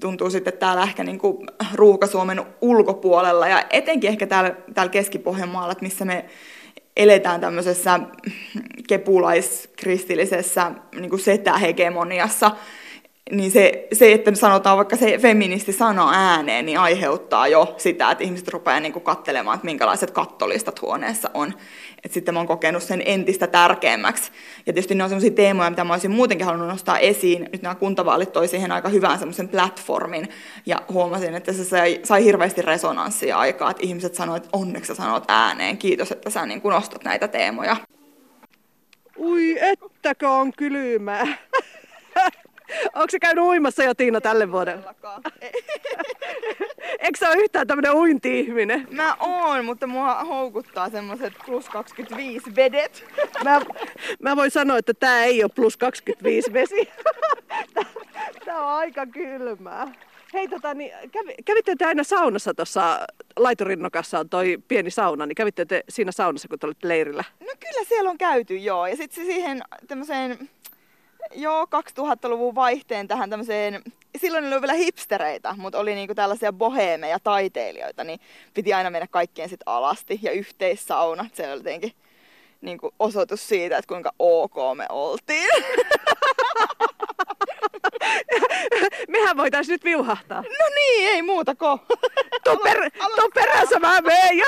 tuntuu 0.00 0.30
sitten 0.30 0.54
että 0.54 0.66
täällä 0.66 0.82
ehkä 0.82 1.04
niin 1.04 1.18
kuin 1.18 1.46
Ruuka-Suomen 1.74 2.42
ulkopuolella 2.60 3.48
ja 3.48 3.64
etenkin 3.70 4.10
ehkä 4.10 4.26
täällä, 4.26 4.54
täällä 4.74 4.90
Keski-Pohjanmaalla, 4.90 5.72
että 5.72 5.84
missä 5.84 6.04
me 6.04 6.24
eletään 6.96 7.40
tämmöisessä 7.40 8.00
kepulaiskristillisessä 8.88 10.72
niin 10.94 11.10
kuin 11.10 11.20
setähegemoniassa, 11.20 12.50
niin 13.30 13.50
se, 13.50 13.86
se, 13.92 14.12
että 14.12 14.34
sanotaan 14.34 14.76
vaikka 14.76 14.96
se 14.96 15.18
feministi 15.18 15.72
sana 15.72 16.10
ääneen, 16.12 16.66
niin 16.66 16.78
aiheuttaa 16.78 17.48
jo 17.48 17.74
sitä, 17.78 18.10
että 18.10 18.24
ihmiset 18.24 18.48
rupeaa 18.48 18.80
niin 18.80 18.92
katselemaan, 18.92 19.54
että 19.54 19.64
minkälaiset 19.64 20.10
kattolistat 20.10 20.82
huoneessa 20.82 21.30
on. 21.34 21.54
Et 22.04 22.12
sitten 22.12 22.34
mä 22.34 22.40
oon 22.40 22.46
kokenut 22.46 22.82
sen 22.82 23.02
entistä 23.06 23.46
tärkeämmäksi. 23.46 24.32
Ja 24.58 24.72
tietysti 24.72 24.94
ne 24.94 25.04
on 25.04 25.10
sellaisia 25.10 25.30
teemoja, 25.30 25.70
mitä 25.70 25.84
mä 25.84 25.92
olisin 25.92 26.10
muutenkin 26.10 26.46
halunnut 26.46 26.68
nostaa 26.68 26.98
esiin. 26.98 27.48
Nyt 27.52 27.62
nämä 27.62 27.74
kuntavaalit 27.74 28.32
toi 28.32 28.48
siihen 28.48 28.72
aika 28.72 28.88
hyvän 28.88 29.18
semmoisen 29.18 29.48
platformin. 29.48 30.28
Ja 30.66 30.82
huomasin, 30.92 31.34
että 31.34 31.52
se 31.52 31.64
sai, 31.64 32.00
sai 32.02 32.24
hirveästi 32.24 32.62
resonanssia 32.62 33.38
aikaa, 33.38 33.70
että 33.70 33.82
ihmiset 33.86 34.14
sanoivat, 34.14 34.44
että 34.44 34.56
onneksi 34.56 34.88
sä 34.88 34.94
sanot 34.94 35.24
ääneen. 35.28 35.78
Kiitos, 35.78 36.12
että 36.12 36.30
sä 36.30 36.46
niin 36.46 36.60
nostat 36.64 37.04
näitä 37.04 37.28
teemoja. 37.28 37.76
Ui, 39.18 39.56
ettäkö 39.60 40.28
on 40.28 40.52
kylmää. 40.52 41.26
Onko 42.96 43.10
se 43.10 43.18
käynyt 43.18 43.44
uimassa 43.44 43.84
jo 43.84 43.94
Tiina 43.94 44.20
tälle 44.20 44.52
vuodelle? 44.52 44.84
Eikö 46.98 47.18
sä 47.18 47.28
ole 47.28 47.36
yhtään 47.36 47.66
tämmönen 47.66 47.94
uinti-ihminen? 47.94 48.88
Mä 48.90 49.16
oon, 49.20 49.64
mutta 49.64 49.86
mua 49.86 50.24
houkuttaa 50.24 50.90
semmoset 50.90 51.32
plus 51.46 51.68
25 51.68 52.56
vedet. 52.56 53.04
Mä, 53.44 53.60
mä 54.22 54.36
voin 54.36 54.50
sanoa, 54.50 54.78
että 54.78 54.94
tää 54.94 55.24
ei 55.24 55.42
ole 55.42 55.50
plus 55.54 55.76
25 55.76 56.52
vesi. 56.52 56.88
Tää 58.44 58.60
on 58.60 58.72
aika 58.72 59.06
kylmää. 59.06 59.92
Hei, 60.34 60.48
tota, 60.48 60.74
niin, 60.74 60.92
kävi, 61.12 61.34
kävitte 61.44 61.76
te 61.78 61.84
aina 61.84 62.04
saunassa 62.04 62.54
tuossa 62.54 62.98
laiturinnokassa 63.36 64.18
on 64.18 64.28
toi 64.28 64.58
pieni 64.68 64.90
sauna, 64.90 65.26
niin 65.26 65.34
kävitte 65.34 65.64
te 65.64 65.84
siinä 65.88 66.12
saunassa, 66.12 66.48
kun 66.48 66.58
te 66.58 66.66
olitte 66.66 66.88
leirillä? 66.88 67.24
No 67.40 67.52
kyllä 67.60 67.84
siellä 67.88 68.10
on 68.10 68.18
käyty, 68.18 68.56
joo. 68.56 68.86
Ja 68.86 68.96
sitten 68.96 69.26
siihen 69.26 69.62
tämmöiseen, 69.88 70.48
joo, 71.34 71.64
2000-luvun 71.64 72.54
vaihteen 72.54 73.08
tähän 73.08 73.30
tämmöiseen, 73.30 73.82
silloin 74.16 74.52
oli 74.52 74.60
vielä 74.60 74.72
hipstereitä, 74.72 75.54
mutta 75.58 75.78
oli 75.78 75.94
niinku 75.94 76.14
tällaisia 76.14 76.52
boheemeja 76.52 77.18
taiteilijoita, 77.20 78.04
niin 78.04 78.20
piti 78.54 78.72
aina 78.72 78.90
mennä 78.90 79.06
kaikkien 79.10 79.48
sitten 79.48 79.68
alasti 79.68 80.18
ja 80.22 80.32
yhteissauna. 80.32 81.26
Se 81.32 81.52
oli 81.52 81.58
jotenkin 81.58 81.92
niinku 82.60 82.94
osoitus 82.98 83.48
siitä, 83.48 83.78
että 83.78 83.88
kuinka 83.88 84.12
ok 84.18 84.54
me 84.76 84.86
oltiin. 84.88 85.48
Mehän 89.08 89.36
voitais 89.36 89.68
nyt 89.68 89.84
viuhahtaa. 89.84 90.42
No 90.42 90.66
niin, 90.74 91.08
ei 91.08 91.22
muuta 91.22 91.54
ko. 91.54 91.78
Tuon, 92.44 92.58
per, 92.62 92.90
tuon 93.16 93.30
perässä 93.34 93.78
mä 93.78 94.00
meen 94.00 94.38
ja... 94.38 94.46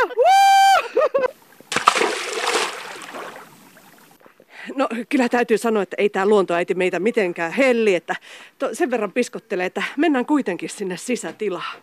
No 4.74 4.88
kyllä 5.08 5.28
täytyy 5.28 5.58
sanoa, 5.58 5.82
että 5.82 5.96
ei 5.98 6.08
tämä 6.08 6.26
luontoäiti 6.26 6.74
meitä 6.74 6.98
mitenkään 6.98 7.52
helli, 7.52 7.94
että 7.94 8.16
to, 8.58 8.68
sen 8.72 8.90
verran 8.90 9.12
piskottelee, 9.12 9.66
että 9.66 9.82
mennään 9.96 10.26
kuitenkin 10.26 10.68
sinne 10.68 10.96
sisätilaan. 10.96 11.78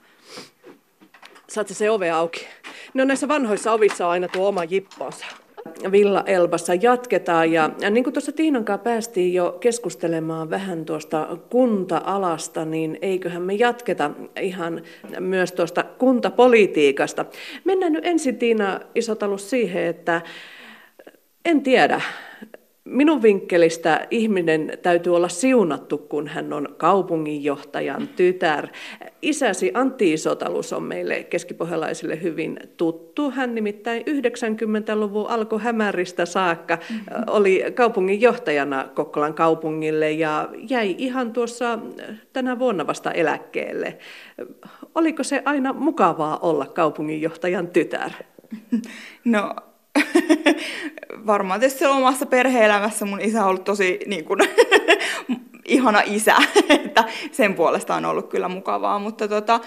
Saat 1.47 1.67
se 1.67 1.89
ove 1.89 2.11
auki? 2.11 2.47
No 2.93 3.05
näissä 3.05 3.27
vanhoissa 3.27 3.71
ovissa 3.71 4.05
on 4.05 4.11
aina 4.11 4.27
tuo 4.27 4.47
oma 4.47 4.63
jipponsa. 4.63 5.25
Villa 5.91 6.23
Elbassa 6.25 6.73
jatketaan. 6.73 7.51
Ja, 7.51 7.69
ja 7.79 7.89
niin 7.89 8.03
kuin 8.03 8.13
tuossa 8.13 8.31
Tiinan 8.31 8.65
kanssa 8.65 8.83
päästiin 8.83 9.33
jo 9.33 9.57
keskustelemaan 9.59 10.49
vähän 10.49 10.85
tuosta 10.85 11.37
kunta-alasta, 11.49 12.65
niin 12.65 12.97
eiköhän 13.01 13.41
me 13.41 13.53
jatketa 13.53 14.11
ihan 14.41 14.81
myös 15.19 15.51
tuosta 15.51 15.83
kuntapolitiikasta. 15.83 17.25
Mennään 17.63 17.93
nyt 17.93 18.05
ensin 18.05 18.37
Tiina 18.37 18.79
Isotalus 18.95 19.49
siihen, 19.49 19.83
että 19.83 20.21
en 21.45 21.61
tiedä, 21.61 22.01
Minun 22.85 23.21
vinkkelistä 23.21 24.07
ihminen 24.11 24.77
täytyy 24.81 25.15
olla 25.15 25.27
siunattu, 25.27 25.97
kun 25.97 26.27
hän 26.27 26.53
on 26.53 26.75
kaupunginjohtajan 26.77 28.07
tytär. 28.07 28.67
Isäsi 29.21 29.71
Antti 29.73 30.13
Isotalus 30.13 30.73
on 30.73 30.83
meille 30.83 31.23
keskipohjalaisille 31.23 32.21
hyvin 32.21 32.59
tuttu. 32.77 33.31
Hän 33.31 33.55
nimittäin 33.55 34.01
90-luvun 34.01 35.29
alkoi 35.29 35.59
hämäristä 35.61 36.25
saakka 36.25 36.77
oli 37.27 37.63
kaupunginjohtajana 37.75 38.89
Kokkolan 38.93 39.33
kaupungille 39.33 40.11
ja 40.11 40.49
jäi 40.69 40.95
ihan 40.97 41.33
tuossa 41.33 41.79
tänä 42.33 42.59
vuonna 42.59 42.87
vasta 42.87 43.11
eläkkeelle. 43.11 43.97
Oliko 44.95 45.23
se 45.23 45.41
aina 45.45 45.73
mukavaa 45.73 46.37
olla 46.37 46.65
kaupunginjohtajan 46.65 47.67
tytär? 47.67 48.11
No 49.25 49.55
varmaan 51.27 51.59
tietysti 51.59 51.85
omassa 51.85 52.25
perhe-elämässä 52.25 53.05
mun 53.05 53.21
isä 53.21 53.43
on 53.43 53.49
ollut 53.49 53.63
tosi 53.63 53.99
niin 54.05 54.25
kuin, 54.25 54.39
ihana 55.65 56.01
isä, 56.05 56.35
että 56.69 57.03
sen 57.31 57.53
puolesta 57.53 57.95
on 57.95 58.05
ollut 58.05 58.29
kyllä 58.29 58.47
mukavaa, 58.47 58.99
mutta 58.99 59.27
tota, 59.27 59.59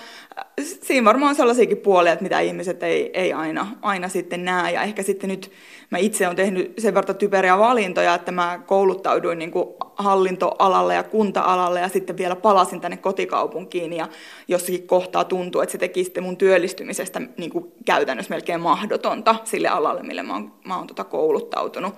siinä 0.61 1.04
varmaan 1.04 1.30
on 1.30 1.37
sellaisiakin 1.37 1.76
puolia, 1.76 2.12
että 2.12 2.23
mitä 2.23 2.40
ihmiset 2.40 2.82
ei, 2.82 3.11
ei 3.14 3.32
aina, 3.32 3.66
aina 3.82 4.08
sitten 4.08 4.44
näe, 4.44 4.73
ja 4.73 4.82
ehkä 4.82 5.02
sitten 5.02 5.30
nyt 5.30 5.52
mä 5.90 5.99
itse 5.99 6.26
olen 6.26 6.37
tehnyt 6.37 6.75
sen 6.78 6.95
verran 6.95 7.16
typeriä 7.16 7.59
valintoja, 7.59 8.14
että 8.14 8.33
mä 8.33 8.61
kouluttauduin 8.66 9.38
niin 9.38 9.50
kuin 9.50 9.68
hallintoalalle 9.97 10.95
ja 10.95 11.02
kunta-alalle, 11.02 11.80
ja 11.80 11.88
sitten 11.88 12.16
vielä 12.16 12.37
palasin 12.37 12.80
tänne 12.80 12.97
kotikaupunkiin, 12.97 13.92
ja 13.92 14.09
jossakin 14.49 14.87
kohtaa 14.87 15.25
tuntuu, 15.25 15.61
että 15.61 15.73
se 15.73 15.78
teki 15.78 16.04
sitten 16.04 16.23
mun 16.23 16.37
työllistymisestä 16.37 17.21
niin 17.37 17.50
kuin 17.50 17.73
käytännössä 17.85 18.35
melkein 18.35 18.61
mahdotonta 18.61 19.35
sille 19.45 19.68
alalle, 19.68 20.02
mille 20.02 20.23
mä 20.23 20.33
oon, 20.33 20.52
mä 20.64 20.76
oon 20.76 20.87
tota 20.87 21.04
kouluttautunut, 21.04 21.95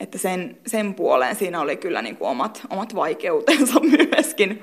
että 0.00 0.18
sen, 0.18 0.56
sen 0.66 0.94
puoleen 0.94 1.36
siinä 1.36 1.60
oli 1.60 1.76
kyllä 1.76 2.02
niin 2.02 2.16
kuin 2.16 2.28
omat, 2.28 2.62
omat 2.70 2.94
vaikeudet 2.94 3.52
osuutensa 3.62 3.80
myöskin. 4.16 4.62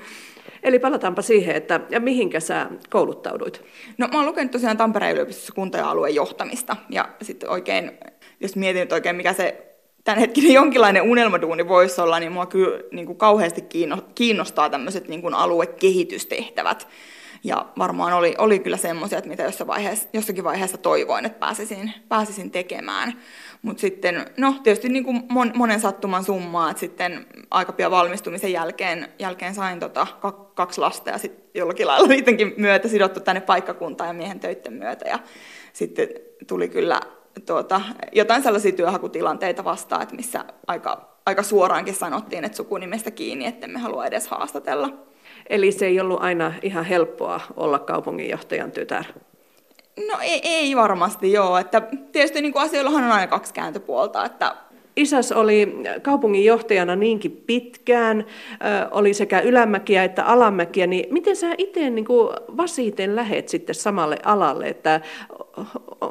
Eli 0.62 0.78
palataanpa 0.78 1.22
siihen, 1.22 1.56
että 1.56 1.80
ja 1.90 2.00
mihinkä 2.00 2.40
sä 2.40 2.66
kouluttauduit? 2.90 3.64
No 3.98 4.08
mä 4.12 4.18
oon 4.18 4.26
lukenut 4.26 4.52
tosiaan 4.52 4.76
Tampereen 4.76 5.12
yliopistossa 5.12 5.52
kunta- 5.52 5.78
ja 5.78 5.90
alueen 5.90 6.14
johtamista. 6.14 6.76
Ja 6.90 7.08
sitten 7.22 7.50
oikein, 7.50 7.92
jos 8.40 8.56
mietin 8.56 8.80
nyt 8.80 8.92
oikein 8.92 9.16
mikä 9.16 9.32
se 9.32 9.66
tämänhetkinen 10.04 10.52
jonkinlainen 10.52 11.02
unelmaduuni 11.02 11.68
voisi 11.68 12.00
olla, 12.00 12.20
niin 12.20 12.32
mua 12.32 12.46
kyllä 12.46 12.82
niin 12.92 13.06
kuin 13.06 13.18
kauheasti 13.18 13.64
kiinnostaa 14.14 14.70
tämmöiset 14.70 15.08
niin 15.08 15.22
kuin 15.22 15.34
aluekehitystehtävät. 15.34 16.88
Ja 17.44 17.66
varmaan 17.78 18.12
oli, 18.12 18.34
oli 18.38 18.58
kyllä 18.58 18.76
semmoisia, 18.76 19.22
mitä 19.24 19.42
jossain 19.42 19.68
vaiheessa, 19.68 20.08
jossakin 20.12 20.44
vaiheessa 20.44 20.78
toivoin, 20.78 21.26
että 21.26 21.38
pääsisin, 21.38 21.92
pääsisin 22.08 22.50
tekemään. 22.50 23.12
Mutta 23.62 23.80
sitten, 23.80 24.26
no 24.36 24.54
tietysti 24.62 24.88
niin 24.88 25.04
kuin 25.04 25.22
mon, 25.28 25.52
monen 25.54 25.80
sattuman 25.80 26.24
summaa, 26.24 26.70
että 26.70 26.80
sitten 26.80 27.26
aika 27.50 27.72
pian 27.72 27.90
valmistumisen 27.90 28.52
jälkeen, 28.52 29.08
jälkeen 29.18 29.54
sain 29.54 29.80
tota, 29.80 30.06
kaksi 30.54 30.80
lasta 30.80 31.10
ja 31.10 31.18
sitten 31.18 31.44
jollakin 31.54 31.86
lailla 31.86 32.08
niidenkin 32.14 32.54
myötä 32.56 32.88
sidottu 32.88 33.20
tänne 33.20 33.40
paikkakuntaan 33.40 34.08
ja 34.08 34.14
miehen 34.14 34.40
töiden 34.40 34.72
myötä. 34.72 35.08
Ja 35.08 35.18
sitten 35.72 36.08
tuli 36.46 36.68
kyllä 36.68 37.00
tuota, 37.46 37.80
jotain 38.12 38.42
sellaisia 38.42 38.72
työhakutilanteita 38.72 39.64
vastaan, 39.64 40.02
että 40.02 40.16
missä 40.16 40.44
aika, 40.66 41.18
aika 41.26 41.42
suoraankin 41.42 41.94
sanottiin, 41.94 42.44
että 42.44 42.56
sukunimestä 42.56 43.10
kiinni, 43.10 43.46
että 43.46 43.68
me 43.68 43.78
halua 43.78 44.06
edes 44.06 44.28
haastatella. 44.28 44.92
Eli 45.48 45.72
se 45.72 45.86
ei 45.86 46.00
ollut 46.00 46.22
aina 46.22 46.52
ihan 46.62 46.84
helppoa 46.84 47.40
olla 47.56 47.78
kaupunginjohtajan 47.78 48.72
tytär? 48.72 49.04
No 50.08 50.18
ei, 50.22 50.40
ei 50.44 50.76
varmasti 50.76 51.32
joo, 51.32 51.58
että 51.58 51.82
tietysti 52.12 52.42
niin 52.42 52.52
kuin 52.52 52.62
asioillahan 52.62 53.04
on 53.04 53.12
aina 53.12 53.26
kaksi 53.26 53.54
kääntöpuolta, 53.54 54.24
että 54.24 54.56
Isäs 54.96 55.32
oli 55.32 55.76
kaupunginjohtajana 56.02 56.96
niinkin 56.96 57.42
pitkään, 57.46 58.26
oli 58.90 59.14
sekä 59.14 59.40
ylämäkiä 59.40 60.04
että 60.04 60.24
alamäkiä, 60.24 60.86
niin 60.86 61.14
miten 61.14 61.36
sä 61.36 61.54
itse 61.58 61.90
niin 61.90 62.06
vasiten 62.56 63.16
lähet 63.16 63.48
sitten 63.48 63.74
samalle 63.74 64.16
alalle, 64.24 64.68
että 64.68 65.00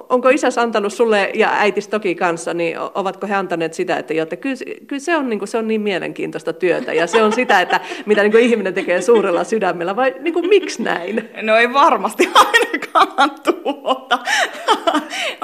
onko 0.10 0.29
isäs 0.29 0.58
antanut 0.58 0.93
sulle 0.93 1.31
ja 1.34 1.50
äitis 1.53 1.88
toki 1.88 2.15
kanssa, 2.15 2.53
niin 2.53 2.77
ovatko 2.96 3.27
he 3.27 3.36
antaneet 3.36 3.74
sitä, 3.74 3.98
että, 3.98 4.13
jo, 4.13 4.24
että 4.24 4.36
kyllä, 4.36 4.55
kyllä 4.88 5.00
se, 5.00 5.17
on, 5.17 5.29
niin 5.29 5.39
kuin, 5.39 5.50
se 5.50 5.58
on 5.58 5.67
niin 5.67 5.81
mielenkiintoista 5.81 6.53
työtä 6.53 6.93
ja 6.93 7.08
se 7.08 7.24
on 7.24 7.34
sitä, 7.34 7.62
että 7.62 7.79
mitä 8.05 8.22
niin 8.22 8.31
kuin 8.31 8.43
ihminen 8.43 8.74
tekee 8.74 9.01
suurella 9.01 9.43
sydämellä 9.43 9.96
vai 9.96 10.15
niin 10.19 10.34
kuin, 10.34 10.50
miksi 10.50 10.84
näin? 10.84 11.29
No 11.41 11.55
ei 11.55 11.74
varmasti 11.74 12.29
ainakaan 12.36 13.31
tuota. 13.43 14.19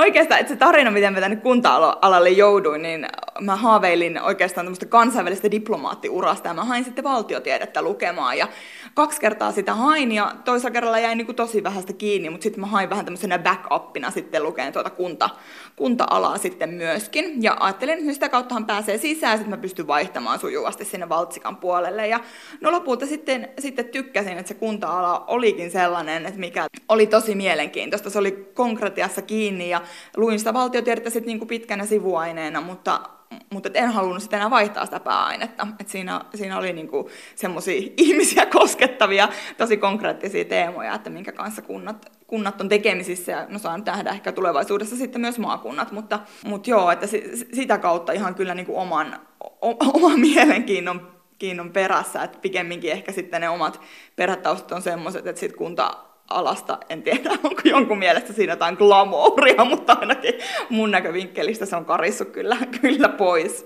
Oikeastaan, 0.06 0.40
että 0.40 0.54
se 0.54 0.60
tarina, 0.60 0.92
miten 0.92 1.14
mä 1.14 1.20
tänne 1.20 1.36
kunta-alalle 1.36 2.30
jouduin, 2.30 2.82
niin 2.82 3.08
mä 3.40 3.56
haaveilin 3.56 4.22
oikeastaan 4.22 4.66
tämmöistä 4.66 4.86
kansainvälistä 4.86 5.52
diplomaattiurasta 5.52 6.48
ja 6.48 6.54
mä 6.54 6.64
hain 6.64 6.84
sitten 6.84 7.04
valtiotiedettä 7.04 7.82
lukemaan 7.82 8.38
ja 8.38 8.48
kaksi 8.94 9.22
kertaa 9.22 9.52
sitä 9.52 9.74
hain 9.74 10.12
ja 10.12 10.36
toisella 10.46 10.72
kerralla 10.72 11.00
jäin 11.00 11.18
niin 11.18 11.26
kuin 11.26 11.36
tosi 11.36 11.64
vähästä 11.64 11.94
kiinni, 11.94 12.30
mutta 12.30 12.44
sitten 12.44 12.62
mä 12.62 12.68
hain 12.68 12.90
vähän 12.90 13.06
tämmöisenä 13.06 13.40
backupina 13.40 14.12
sitten 14.12 14.44
lukeen 14.44 14.74
tuota 14.74 14.90
kunta, 14.90 15.30
kunta-alaa 15.76 16.38
sitten 16.38 16.70
myöskin. 16.70 17.44
Ja 17.44 17.58
ajattelin, 17.60 18.00
että 18.00 18.14
sitä 18.14 18.30
kauttahan 18.30 18.66
pääsee 18.66 18.98
sisään 18.98 19.32
ja 19.32 19.38
sitten 19.38 19.50
mä 19.50 19.62
pystyn 19.62 19.88
vaihtamaan 19.88 20.40
sujuvasti 20.40 20.86
sinne 20.86 21.10
Valtsikan 21.10 21.58
puolelle. 21.58 22.08
Ja 22.08 22.20
no 22.62 22.72
lopulta 22.72 23.06
sitten, 23.06 23.50
sitten 23.60 23.86
tykkäsin, 23.86 24.38
että 24.38 24.48
se 24.48 24.54
kunta-ala 24.54 25.24
olikin 25.28 25.72
sellainen, 25.72 26.26
että 26.26 26.40
mikä 26.40 26.68
oli 26.90 27.08
tosi 27.08 27.36
mielenkiintoista. 27.36 28.10
Se 28.10 28.20
oli 28.20 28.50
konkretiassa 28.54 29.22
kiinni 29.22 29.70
ja 29.70 29.82
luin 30.18 30.40
sitä 30.40 30.54
valtiotiedettä 30.54 31.10
sitten 31.10 31.28
niin 31.28 31.40
kuin 31.40 31.48
pitkänä 31.48 31.86
sivuaineena, 31.86 32.62
mutta 32.62 33.02
mutta 33.50 33.70
en 33.74 33.92
halunnut 33.92 34.22
sitten 34.22 34.38
enää 34.38 34.50
vaihtaa 34.50 34.86
sitä 34.86 35.00
pääainetta. 35.00 35.68
Et 35.80 35.88
siinä, 35.88 36.22
siinä 36.36 36.58
oli 36.58 36.74
niinku 36.74 37.10
semmoisia 37.36 37.90
ihmisiä 37.98 38.46
koskettavia, 38.46 39.30
tosi 39.58 39.78
konkreettisia 39.78 40.46
teemoja, 40.46 40.96
että 40.96 41.10
minkä 41.10 41.32
kanssa 41.32 41.62
kunnat, 41.62 42.12
kunnat 42.28 42.62
on 42.62 42.70
tekemisissä 42.70 43.32
ja 43.32 43.46
no 43.50 43.60
saan 43.60 43.84
nähdä 43.86 44.10
ehkä 44.10 44.32
tulevaisuudessa 44.32 44.96
sitten 44.96 45.22
myös 45.22 45.40
maakunnat, 45.40 45.92
mutta, 45.92 46.20
mutta 46.46 46.70
joo, 46.70 46.92
että 46.92 47.08
sitä 47.54 47.78
kautta 47.78 48.12
ihan 48.12 48.36
kyllä 48.36 48.56
niinku 48.56 48.80
oman, 48.80 49.20
o, 49.62 49.70
oman 49.98 50.20
mielenkiinnon 50.20 51.16
kiinnon 51.40 51.72
perässä, 51.72 52.24
että 52.24 52.40
pikemminkin 52.42 52.92
ehkä 52.92 53.12
sitten 53.12 53.42
ne 53.42 53.50
omat 53.50 53.82
perhetaustat 54.16 54.72
on 54.72 54.82
semmoiset, 54.82 55.28
että 55.28 55.40
sitten 55.40 55.58
kunta 55.58 56.05
alasta. 56.30 56.78
En 56.90 57.04
tiedä, 57.04 57.30
onko 57.44 57.62
jonkun 57.66 58.00
mielestä 58.00 58.34
siinä 58.34 58.54
jotain 58.54 58.76
glamouria, 58.76 59.66
mutta 59.66 59.98
ainakin 60.02 60.34
mun 60.70 60.92
näkövinkkelistä 60.92 61.66
se 61.66 61.76
on 61.76 61.86
karissu 61.86 62.26
kyllä, 62.26 62.58
kyllä 62.82 63.10
pois. 63.10 63.66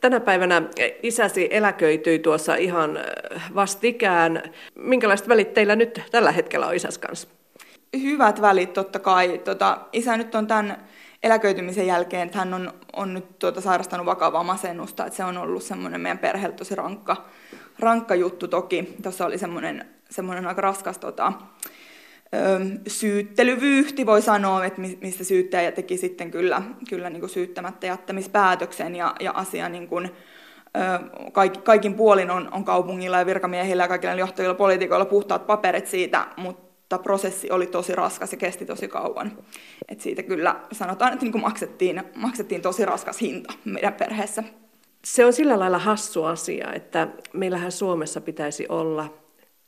Tänä 0.00 0.20
päivänä 0.20 0.62
isäsi 1.02 1.48
eläköityi 1.50 2.18
tuossa 2.18 2.54
ihan 2.54 2.98
vastikään. 3.54 4.42
Minkälaiset 4.74 5.28
välit 5.28 5.54
teillä 5.54 5.76
nyt 5.76 6.02
tällä 6.10 6.32
hetkellä 6.32 6.66
on 6.66 6.74
isäs 6.74 6.98
kanssa? 6.98 7.28
Hyvät 8.02 8.40
välit 8.40 8.72
totta 8.72 8.98
kai. 8.98 9.38
Tota, 9.38 9.78
isä 9.92 10.16
nyt 10.16 10.34
on 10.34 10.46
tämän 10.46 10.88
eläköitymisen 11.22 11.86
jälkeen, 11.86 12.22
että 12.26 12.38
hän 12.38 12.54
on, 12.54 12.72
on 12.92 13.14
nyt 13.14 13.38
tuota, 13.38 13.60
sairastanut 13.60 14.06
vakavaa 14.06 14.42
masennusta, 14.42 15.06
että 15.06 15.16
se 15.16 15.24
on 15.24 15.36
ollut 15.36 15.62
semmoinen 15.62 16.00
meidän 16.00 16.18
perheelle 16.18 16.56
tosi 16.56 16.74
rankka, 16.74 17.24
rankka 17.78 18.14
juttu 18.14 18.48
toki. 18.48 18.94
Tuossa 19.02 19.26
oli 19.26 19.38
semmoinen, 19.38 19.86
semmoinen 20.10 20.46
aika 20.46 20.60
raskas 20.60 20.98
tota, 20.98 21.32
syyttelyvyyhti, 22.86 24.06
voi 24.06 24.22
sanoa, 24.22 24.64
että 24.64 24.80
mistä 24.80 25.24
syyttäjä 25.24 25.72
teki 25.72 25.96
sitten 25.96 26.30
kyllä, 26.30 26.62
kyllä 26.88 27.10
niin 27.10 27.20
kuin 27.20 27.30
syyttämättä 27.30 27.86
jättämispäätöksen 27.86 28.96
ja, 28.96 29.14
ja 29.20 29.32
asia 29.32 29.68
niin 29.68 29.88
kuin, 29.88 30.10
kaikin 31.64 31.94
puolin 31.94 32.30
on, 32.30 32.48
on 32.52 32.64
kaupungilla 32.64 33.18
ja 33.18 33.26
virkamiehillä 33.26 33.84
ja 33.84 33.88
kaikilla 33.88 34.14
johtajilla 34.14 34.54
poliitikoilla 34.54 35.04
puhtaat 35.04 35.46
paperit 35.46 35.86
siitä, 35.86 36.26
mutta 36.36 36.98
prosessi 36.98 37.50
oli 37.50 37.66
tosi 37.66 37.94
raskas 37.94 38.32
ja 38.32 38.38
kesti 38.38 38.66
tosi 38.66 38.88
kauan. 38.88 39.32
Et 39.88 40.00
siitä 40.00 40.22
kyllä 40.22 40.56
sanotaan, 40.72 41.12
että 41.12 41.24
niin 41.24 41.32
kuin 41.32 41.42
maksettiin, 41.42 42.02
maksettiin 42.16 42.62
tosi 42.62 42.84
raskas 42.84 43.20
hinta 43.20 43.52
meidän 43.64 43.94
perheessä. 43.94 44.42
Se 45.04 45.24
on 45.24 45.32
sillä 45.32 45.58
lailla 45.58 45.78
hassu 45.78 46.24
asia, 46.24 46.72
että 46.72 47.08
meillähän 47.32 47.72
Suomessa 47.72 48.20
pitäisi 48.20 48.66
olla 48.68 49.14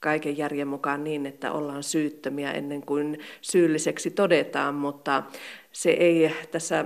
kaiken 0.00 0.38
järjen 0.38 0.69
mukaan 0.69 1.04
niin, 1.04 1.26
että 1.26 1.52
ollaan 1.52 1.83
syyttömiä 1.83 2.52
ennen 2.52 2.83
kuin 2.83 3.19
syylliseksi 3.40 4.11
todetaan, 4.11 4.75
mutta 4.75 5.23
se 5.73 5.90
ei 5.90 6.35
tässä 6.50 6.85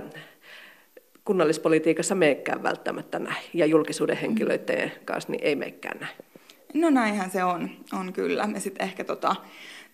kunnallispolitiikassa 1.25 2.15
meekään 2.15 2.63
välttämättä 2.63 3.19
näin, 3.19 3.43
ja 3.53 3.65
julkisuuden 3.65 4.17
henkilöiden 4.17 4.91
kanssa 5.05 5.31
niin 5.31 5.43
ei 5.43 5.55
meekään 5.55 5.99
näin. 5.99 6.15
No 6.73 6.89
näinhän 6.89 7.31
se 7.31 7.43
on, 7.43 7.69
on 7.93 8.13
kyllä. 8.13 8.49
Ja 8.53 8.59
sitten 8.59 8.87
ehkä 8.87 9.03
tota, 9.03 9.35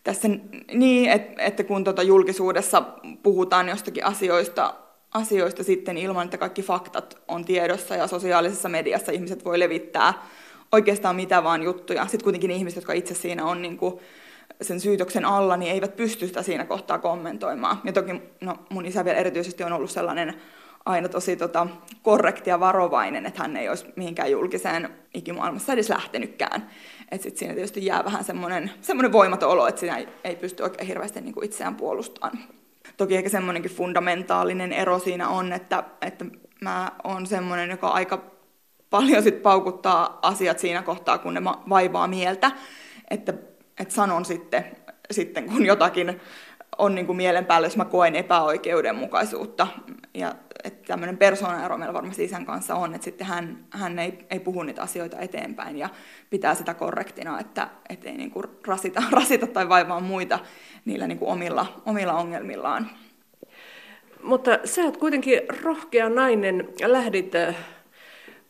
tässä 0.04 0.28
niin, 0.74 1.10
että, 1.10 1.44
että 1.44 1.64
kun 1.64 1.84
tota 1.84 2.04
julkisuudessa 2.04 2.84
puhutaan 3.24 3.70
jostakin 3.70 4.06
asioista, 4.06 4.74
asioista 5.14 5.64
sitten 5.64 5.98
ilman, 5.98 6.26
että 6.26 6.38
kaikki 6.38 6.62
faktat 6.62 7.22
on 7.28 7.46
tiedossa 7.46 7.96
ja 7.96 8.08
sosiaalisessa 8.08 8.70
mediassa 8.70 9.12
ihmiset 9.12 9.46
voi 9.46 9.60
levittää 9.60 10.14
oikeastaan 10.72 11.16
mitä 11.16 11.44
vaan 11.44 11.64
juttuja. 11.64 12.04
Sitten 12.04 12.24
kuitenkin 12.24 12.52
ihmiset, 12.52 12.76
jotka 12.76 12.94
itse 12.94 13.14
siinä 13.14 13.46
on 13.46 13.62
niin 13.62 13.78
kuin 13.78 14.00
sen 14.62 14.80
syytöksen 14.80 15.26
alla, 15.26 15.58
niin 15.58 15.72
eivät 15.72 15.96
pysty 15.96 16.28
sitä 16.28 16.44
siinä 16.44 16.66
kohtaa 16.66 17.00
kommentoimaan. 17.00 17.78
Ja 17.84 17.94
toki 17.94 18.22
no, 18.42 18.56
mun 18.70 18.86
isä 18.86 19.06
vielä 19.06 19.18
erityisesti 19.18 19.64
on 19.64 19.74
ollut 19.74 19.92
sellainen 19.92 20.34
aina 20.86 21.10
tosi 21.10 21.36
tota, 21.36 21.68
korrekti 22.02 22.50
ja 22.50 22.60
varovainen, 22.60 23.26
että 23.26 23.42
hän 23.42 23.58
ei 23.58 23.70
olisi 23.70 23.86
mihinkään 23.96 24.32
julkiseen 24.32 24.90
ikimaailmassa 25.14 25.74
edes 25.74 25.90
lähtenytkään. 25.90 26.70
Että 27.12 27.24
sitten 27.24 27.40
siinä 27.40 27.54
tietysti 27.54 27.86
jää 27.86 28.06
vähän 28.06 28.24
semmoinen, 28.24 28.72
semmoinen 28.82 29.12
voimaton 29.12 29.50
olo, 29.50 29.68
että 29.68 29.80
siinä 29.80 29.98
ei, 29.98 30.08
ei 30.24 30.36
pysty 30.36 30.64
oikein 30.64 30.88
hirveästi 30.88 31.22
niin 31.22 31.34
kuin 31.34 31.46
itseään 31.46 31.76
puolustamaan. 31.76 32.40
Toki 32.98 33.16
ehkä 33.16 33.30
semmoinenkin 33.30 33.72
fundamentaalinen 33.72 34.74
ero 34.74 35.00
siinä 35.00 35.30
on, 35.30 35.54
että, 35.54 35.84
että 36.02 36.26
mä 36.62 36.92
oon 37.04 37.28
semmoinen, 37.28 37.70
joka 37.70 37.88
aika 37.88 38.32
paljon 38.92 39.24
sit 39.24 39.42
paukuttaa 39.42 40.20
asiat 40.22 40.60
siinä 40.60 40.82
kohtaa, 40.82 41.18
kun 41.18 41.34
ne 41.34 41.44
vaivaa 41.44 42.08
mieltä, 42.08 42.52
että, 43.10 43.34
että 43.80 43.94
sanon 43.94 44.26
sitten, 44.26 44.66
sitten 45.12 45.46
kun 45.46 45.66
jotakin 45.66 46.22
on 46.78 46.96
niin 46.96 47.06
kuin 47.06 47.16
mielen 47.16 47.46
päällä, 47.46 47.66
jos 47.66 47.78
mä 47.78 47.86
koen 47.86 48.16
epäoikeudenmukaisuutta. 48.16 49.68
Ja 50.14 50.36
että 50.64 50.88
tämmöinen 50.88 51.18
persoonaero 51.18 51.78
meillä 51.78 51.94
varmasti 51.94 52.24
isän 52.24 52.46
kanssa 52.46 52.76
on, 52.76 52.96
että 52.96 53.06
sitten 53.06 53.28
hän, 53.28 53.66
hän 53.70 54.00
ei, 54.00 54.26
ei 54.30 54.40
puhu 54.40 54.64
niitä 54.64 54.82
asioita 54.82 55.20
eteenpäin 55.20 55.78
ja 55.78 55.90
pitää 56.30 56.56
sitä 56.56 56.74
korrektina, 56.74 57.40
että 57.40 57.68
et 57.90 58.06
ei 58.06 58.18
niin 58.18 58.32
kuin 58.32 58.46
rasita, 58.68 59.04
rasita 59.20 59.48
tai 59.48 59.70
vaivaa 59.70 60.00
muita 60.00 60.40
niillä 60.86 61.08
niin 61.08 61.20
kuin 61.20 61.32
omilla, 61.32 61.82
omilla 61.86 62.14
ongelmillaan. 62.14 62.90
Mutta 64.24 64.60
sä 64.66 64.82
oot 64.82 64.98
kuitenkin 64.98 65.42
rohkea 65.64 66.10
nainen, 66.10 66.68
lähdit 66.86 67.34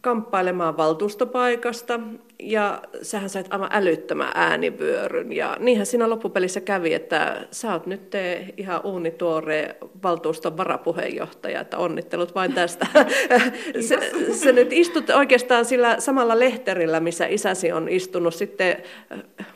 kamppailemaan 0.01 0.77
valtuustopaikasta 0.77 2.00
ja 2.42 2.82
sähän 3.02 3.30
sait 3.30 3.48
aivan 3.50 3.70
älyttömän 3.72 4.32
äänivyöryn. 4.36 5.34
Ja 5.34 5.58
niinhän 5.60 5.86
siinä 5.86 6.10
loppupelissä 6.10 6.62
kävi, 6.62 6.94
että 6.94 7.48
sä 7.52 7.74
oot 7.74 7.86
nyt 7.86 8.12
ihan 8.58 8.82
uunituore 8.84 9.76
valtuuston 10.04 10.58
varapuheenjohtaja, 10.58 11.62
että 11.62 11.78
onnittelut 11.78 12.36
vain 12.36 12.54
tästä. 12.54 12.88
se, 13.88 14.12
se 14.34 14.52
nyt 14.52 14.74
istut 14.74 15.10
oikeastaan 15.10 15.66
sillä 15.66 15.96
samalla 16.00 16.40
lehterillä, 16.40 17.00
missä 17.00 17.26
isäsi 17.26 17.72
on 17.72 17.90
istunut 17.90 18.36
sitten 18.36 18.78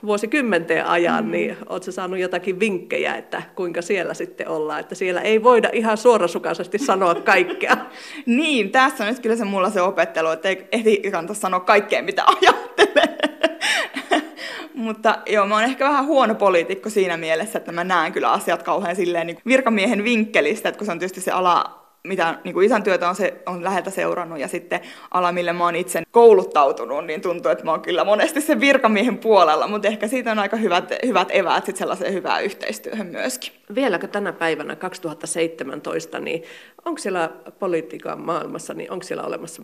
vuosikymmenten 0.06 0.86
ajan, 0.86 1.26
mm. 1.26 1.32
niin 1.32 1.58
oot 1.70 1.84
sä 1.84 1.92
saanut 1.92 2.20
jotakin 2.20 2.60
vinkkejä, 2.60 3.16
että 3.16 3.42
kuinka 3.56 3.82
siellä 3.82 4.14
sitten 4.14 4.48
ollaan, 4.48 4.80
että 4.80 4.96
siellä 4.96 5.22
ei 5.22 5.44
voida 5.44 5.70
ihan 5.74 5.98
suorasukaisesti 5.98 6.78
sanoa 6.78 7.16
kaikkea. 7.16 7.78
niin, 8.26 8.72
tässä 8.72 9.04
on 9.04 9.10
nyt 9.10 9.20
kyllä 9.20 9.36
se 9.36 9.46
mulla 9.46 9.70
se 9.70 9.82
opettelu, 9.82 10.30
että 10.30 10.50
ei, 10.50 10.66
ei 10.72 11.12
kannata 11.12 11.34
sanoa 11.34 11.60
kaikkea, 11.60 12.04
mitä 12.04 12.24
ajattelee. 12.26 12.75
Mutta 14.74 15.18
joo, 15.26 15.48
mä 15.48 15.56
oon 15.56 15.64
ehkä 15.64 15.86
vähän 15.86 16.06
huono 16.06 16.36
poliitikko 16.36 16.90
siinä 16.90 17.18
mielessä, 17.18 17.60
että 17.60 17.72
mä 17.72 17.84
näen 17.84 18.14
kyllä 18.14 18.32
asiat 18.32 18.64
kauhean 18.64 18.96
silleen 18.96 19.28
niin 19.28 19.38
virkamiehen 19.46 20.04
vinkkelistä, 20.04 20.70
että 20.70 20.80
kun 20.80 20.86
se 20.86 20.92
on 20.92 21.00
tietysti 21.00 21.22
se 21.22 21.32
ala, 21.32 21.86
mitä 22.04 22.40
niin 22.44 22.54
kuin 22.54 22.66
isän 22.66 22.84
työtä 22.84 23.10
on, 23.10 23.16
se, 23.16 23.42
on 23.46 23.64
läheltä 23.64 23.90
seurannut 23.90 24.40
ja 24.40 24.48
sitten 24.48 24.80
ala, 25.12 25.32
mille 25.32 25.54
mä 25.54 25.64
oon 25.64 25.76
itse 25.76 26.04
kouluttautunut, 26.12 27.06
niin 27.06 27.22
tuntuu, 27.22 27.52
että 27.52 27.66
mä 27.66 27.72
oon 27.72 27.82
kyllä 27.82 28.04
monesti 28.04 28.42
sen 28.42 28.60
virkamiehen 28.60 29.18
puolella, 29.18 29.68
mutta 29.68 29.88
ehkä 29.88 30.08
siitä 30.08 30.32
on 30.32 30.40
aika 30.40 30.58
hyvät, 30.58 30.94
hyvät 31.06 31.28
eväät 31.32 31.66
sitten 31.66 31.80
sellaiseen 31.80 32.14
hyvään 32.14 32.44
yhteistyöhön 32.44 33.08
myöskin. 33.08 33.54
Vieläkö 33.76 34.08
tänä 34.08 34.34
päivänä 34.34 34.76
2017, 34.76 36.20
niin 36.20 36.44
onko 36.86 36.98
siellä 36.98 37.30
politiikan 37.60 38.22
maailmassa, 38.22 38.74
niin 38.74 38.92
onko 38.92 39.04
siellä 39.04 39.24
olemassa 39.24 39.64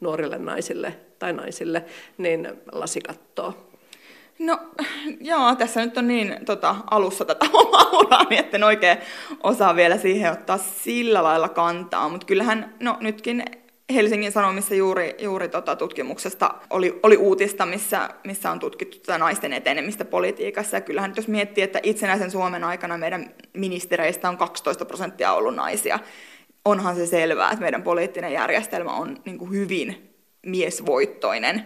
nuorille 0.00 0.38
naisille 0.38 0.96
tai 1.18 1.32
naisille, 1.32 1.84
niin 2.18 2.48
lasikattoa? 2.72 3.68
No 4.38 4.58
joo, 5.20 5.54
tässä 5.54 5.84
nyt 5.84 5.98
on 5.98 6.08
niin 6.08 6.36
tota, 6.44 6.76
alussa 6.90 7.24
tätä 7.24 7.46
omaa 7.52 7.90
uraani, 7.92 8.38
että 8.38 8.56
en 8.56 8.64
oikein 8.64 8.98
osaa 9.42 9.76
vielä 9.76 9.98
siihen 9.98 10.32
ottaa 10.32 10.58
sillä 10.58 11.22
lailla 11.22 11.48
kantaa, 11.48 12.08
mutta 12.08 12.26
kyllähän 12.26 12.74
no, 12.80 12.96
nytkin 13.00 13.44
Helsingin 13.94 14.32
Sanomissa 14.32 14.74
juuri, 14.74 15.14
juuri 15.18 15.48
tota 15.48 15.76
tutkimuksesta 15.76 16.54
oli, 16.70 17.00
oli 17.02 17.16
uutista, 17.16 17.66
missä, 17.66 18.08
missä 18.24 18.50
on 18.50 18.58
tutkittu 18.58 18.98
tätä 18.98 19.18
naisten 19.18 19.52
etenemistä 19.52 20.04
politiikassa. 20.04 20.76
Ja 20.76 20.80
kyllähän 20.80 21.12
jos 21.16 21.28
miettii, 21.28 21.64
että 21.64 21.80
itsenäisen 21.82 22.30
Suomen 22.30 22.64
aikana 22.64 22.98
meidän 22.98 23.34
ministereistä 23.52 24.28
on 24.28 24.38
12 24.38 24.84
prosenttia 24.84 25.32
ollut 25.32 25.54
naisia, 25.54 25.98
onhan 26.64 26.96
se 26.96 27.06
selvää, 27.06 27.50
että 27.50 27.62
meidän 27.62 27.82
poliittinen 27.82 28.32
järjestelmä 28.32 28.92
on 28.92 29.16
niin 29.24 29.38
kuin 29.38 29.50
hyvin 29.50 30.14
miesvoittoinen. 30.46 31.64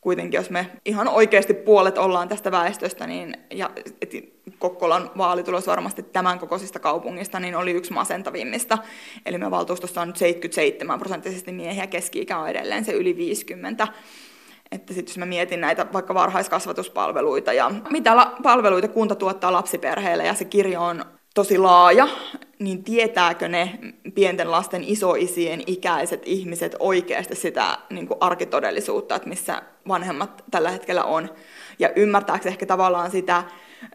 Kuitenkin 0.00 0.38
jos 0.38 0.50
me 0.50 0.66
ihan 0.84 1.08
oikeasti 1.08 1.54
puolet 1.54 1.98
ollaan 1.98 2.28
tästä 2.28 2.50
väestöstä, 2.50 3.06
niin 3.06 3.36
ja 3.50 3.70
et 4.02 4.12
Kokkolan 4.58 5.10
vaalitulos 5.18 5.66
varmasti 5.66 6.02
tämän 6.02 6.38
kokoisista 6.38 6.78
kaupungista 6.78 7.40
niin 7.40 7.56
oli 7.56 7.70
yksi 7.70 7.92
masentavimmista. 7.92 8.78
Eli 9.26 9.38
me 9.38 9.50
valtuustossa 9.50 10.00
on 10.00 10.08
nyt 10.08 10.16
77 10.16 10.98
prosenttisesti 10.98 11.52
miehiä, 11.52 11.86
keski-ikä 11.86 12.38
on 12.38 12.48
edelleen 12.48 12.84
se 12.84 12.92
yli 12.92 13.16
50 13.16 13.88
että 14.72 14.94
sitten 14.94 15.10
jos 15.10 15.18
mä 15.18 15.26
mietin 15.26 15.60
näitä 15.60 15.86
vaikka 15.92 16.14
varhaiskasvatuspalveluita 16.14 17.52
ja 17.52 17.70
mitä 17.90 18.16
la- 18.16 18.36
palveluita 18.42 18.88
kunta 18.88 19.14
tuottaa 19.14 19.52
lapsiperheille 19.52 20.26
ja 20.26 20.34
se 20.34 20.44
kirjo 20.44 20.82
on 20.82 21.04
tosi 21.34 21.58
laaja, 21.58 22.08
niin 22.62 22.84
tietääkö 22.84 23.48
ne 23.48 23.78
pienten 24.14 24.50
lasten 24.50 24.84
isoisien 24.84 25.62
ikäiset 25.66 26.22
ihmiset 26.24 26.76
oikeasti 26.78 27.34
sitä 27.34 27.78
niin 27.90 28.06
kuin 28.06 28.18
arkitodellisuutta, 28.20 29.14
että 29.14 29.28
missä 29.28 29.62
vanhemmat 29.88 30.44
tällä 30.50 30.70
hetkellä 30.70 31.04
on. 31.04 31.28
Ja 31.78 31.90
ymmärtääkö 31.96 32.48
ehkä 32.48 32.66
tavallaan 32.66 33.10
sitä, 33.10 33.44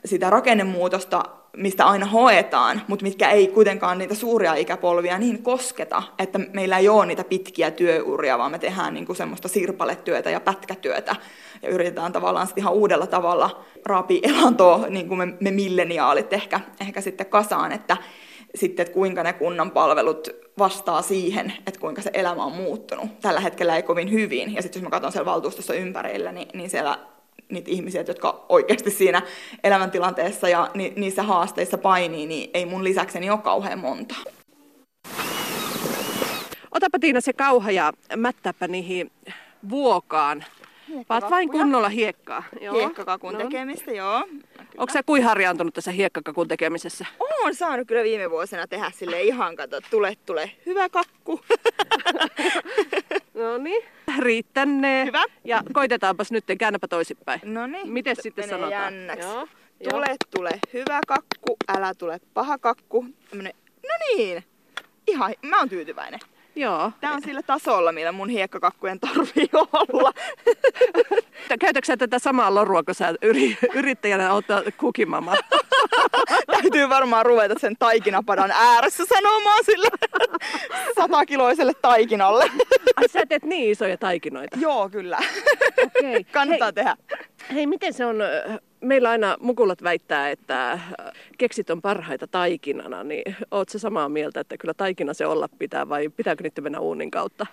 sitä 0.06 0.30
rakennemuutosta, 0.30 1.24
mistä 1.58 1.86
aina 1.86 2.06
hoetaan, 2.06 2.82
mutta 2.88 3.04
mitkä 3.04 3.30
ei 3.30 3.48
kuitenkaan 3.48 3.98
niitä 3.98 4.16
suuria 4.16 4.54
ikäpolvia 4.54 5.18
niin 5.18 5.44
kosketa, 5.44 6.04
että 6.20 6.40
meillä 6.54 6.78
ei 6.78 6.90
ole 6.90 7.06
niitä 7.06 7.24
pitkiä 7.24 7.72
työuria, 7.72 8.38
vaan 8.38 8.52
me 8.52 8.60
tehdään 8.60 8.94
niin 8.94 9.06
kuin 9.06 9.16
semmoista 9.16 9.48
sirpaletyötä 9.48 10.30
ja 10.30 10.40
pätkätyötä 10.40 11.16
ja 11.62 11.70
yritetään 11.70 12.14
tavallaan 12.14 12.48
sitten 12.48 12.62
ihan 12.62 12.74
uudella 12.74 13.08
tavalla 13.08 13.66
raapi 13.86 14.20
elantoa, 14.24 14.86
niin 14.90 15.08
kuin 15.08 15.18
me, 15.18 15.28
me 15.40 15.52
milleniaalit 15.52 16.34
ehkä, 16.34 16.60
ehkä 16.82 17.02
sitten 17.02 17.26
kasaan, 17.26 17.72
että 17.72 17.98
sitten, 18.58 18.84
että 18.84 18.94
kuinka 18.94 19.24
ne 19.24 19.34
kunnan 19.34 19.72
palvelut 19.72 20.30
vastaa 20.58 21.02
siihen, 21.02 21.54
että 21.68 21.80
kuinka 21.80 22.02
se 22.02 22.10
elämä 22.14 22.44
on 22.46 22.52
muuttunut. 22.52 23.20
Tällä 23.22 23.40
hetkellä 23.40 23.76
ei 23.76 23.84
kovin 23.84 24.12
hyvin. 24.12 24.56
Ja 24.56 24.62
sitten 24.62 24.80
jos 24.80 24.84
mä 24.84 24.90
katson 24.90 25.12
siellä 25.12 25.32
valtuustossa 25.32 25.74
ympärillä, 25.74 26.32
niin, 26.32 26.48
niin 26.54 26.70
siellä 26.70 27.00
niitä 27.50 27.72
ihmisiä, 27.72 28.04
jotka 28.08 28.46
oikeasti 28.50 28.92
siinä 28.92 29.22
elämäntilanteessa 29.64 30.50
ja 30.50 30.72
ni, 30.74 30.94
niissä 30.96 31.24
haasteissa 31.24 31.78
painii, 31.78 32.26
niin 32.26 32.50
ei 32.54 32.66
mun 32.66 32.84
lisäkseni 32.84 33.30
ole 33.30 33.40
kauhean 33.40 33.80
monta. 33.80 34.16
Otapa 36.72 37.00
Tiina 37.00 37.22
se 37.22 37.34
kauha 37.34 37.72
ja 37.72 37.94
mättääpä 38.16 38.68
niihin 38.68 39.12
vuokaan. 39.70 40.46
Paat 41.08 41.32
vain 41.32 41.50
kunnolla 41.50 41.90
hiekkaa. 41.90 42.44
Joo. 42.62 42.76
Hiekkakakun 42.76 43.34
no. 43.34 43.40
tekemistä, 43.40 43.92
joo. 43.92 44.28
Onko 44.78 44.94
sä 44.94 45.04
kuin 45.04 45.24
harjaantunut 45.24 45.74
tässä 45.74 45.92
hiekkakakun 45.92 46.48
tekemisessä? 46.48 47.06
Oon 47.20 47.56
saanut 47.56 47.88
kyllä 47.88 48.04
viime 48.04 48.32
vuosina 48.32 48.68
tehdä 48.68 48.92
sille 48.96 49.22
ihan 49.22 49.56
kato, 49.56 49.80
tule, 49.90 50.14
tule, 50.26 50.52
hyvä 50.66 50.90
kakku. 50.90 51.42
no 53.34 53.58
niin, 53.58 53.84
riittänee. 54.20 55.06
Hyvä. 55.06 55.24
Ja 55.44 55.64
koitetaanpas 55.74 56.32
nyt, 56.32 56.46
käännäpä 56.60 56.88
toisinpäin. 56.88 57.42
No 57.44 57.68
niin. 57.68 57.90
Miten 57.90 58.16
sitten 58.22 58.50
sanotaan? 58.50 58.72
Jännäksi. 58.72 59.28
Joo. 59.28 59.48
Tule, 59.90 60.16
tule, 60.36 60.50
hyvä 60.74 61.00
kakku, 61.08 61.58
älä 61.68 61.94
tule 61.94 62.20
paha 62.34 62.58
kakku. 62.58 63.06
Tämmönen, 63.30 63.54
no 63.84 64.16
niin, 64.16 64.44
ihan, 65.08 65.34
mä 65.42 65.60
oon 65.60 65.70
tyytyväinen. 65.70 66.20
Joo. 66.58 66.92
Tää 67.02 67.14
on 67.14 67.22
sillä 67.22 67.42
tasolla, 67.42 67.92
millä 67.92 68.12
mun 68.12 68.30
hiekkakakkujen 68.30 69.00
tarvii 69.00 69.50
olla. 69.54 70.14
Käytätkö 71.60 71.98
tätä 71.98 72.20
samaa 72.20 72.56
lorua, 72.56 72.84
kun 72.84 72.96
sä 72.96 73.14
yrittäjänä 73.74 74.34
oot 74.34 74.46
kukimama? 74.78 75.36
Täytyy 76.62 76.90
varmaan 76.90 77.26
ruveta 77.26 77.56
sen 77.60 77.76
taikinapadan 77.80 78.52
ääressä 78.52 79.04
sanomaan 79.06 79.64
sille 79.66 79.88
satakiloiselle 81.00 81.74
taikinalle. 81.82 82.46
Ai 82.96 83.10
sä 83.10 83.26
teet 83.30 83.44
niin 83.44 83.72
isoja 83.72 83.98
taikinoita? 83.98 84.58
Joo, 84.60 84.90
kyllä. 84.90 85.18
Okay. 85.86 86.24
Kannattaa 86.32 86.66
Hei. 86.68 86.74
tehdä. 86.74 86.98
Hei, 87.54 87.68
miten 87.68 87.94
se 87.94 88.06
on 88.06 88.18
meillä 88.82 89.10
aina 89.10 89.38
mukulat 89.40 89.84
väittää, 89.84 90.32
että 90.32 90.72
äh, 90.72 90.94
keksit 91.38 91.70
on 91.70 91.82
parhaita 91.82 92.28
taikinana, 92.28 93.04
niin 93.04 93.36
oot 93.52 93.70
se 93.70 93.80
samaa 93.80 94.10
mieltä, 94.10 94.40
että 94.40 94.58
kyllä 94.58 94.74
taikina 94.74 95.14
se 95.14 95.26
olla 95.26 95.50
pitää 95.60 95.90
vai 95.90 96.10
pitääkö 96.10 96.44
niitä 96.44 96.62
mennä 96.62 96.80
uunin 96.80 97.12
kautta? 97.12 97.46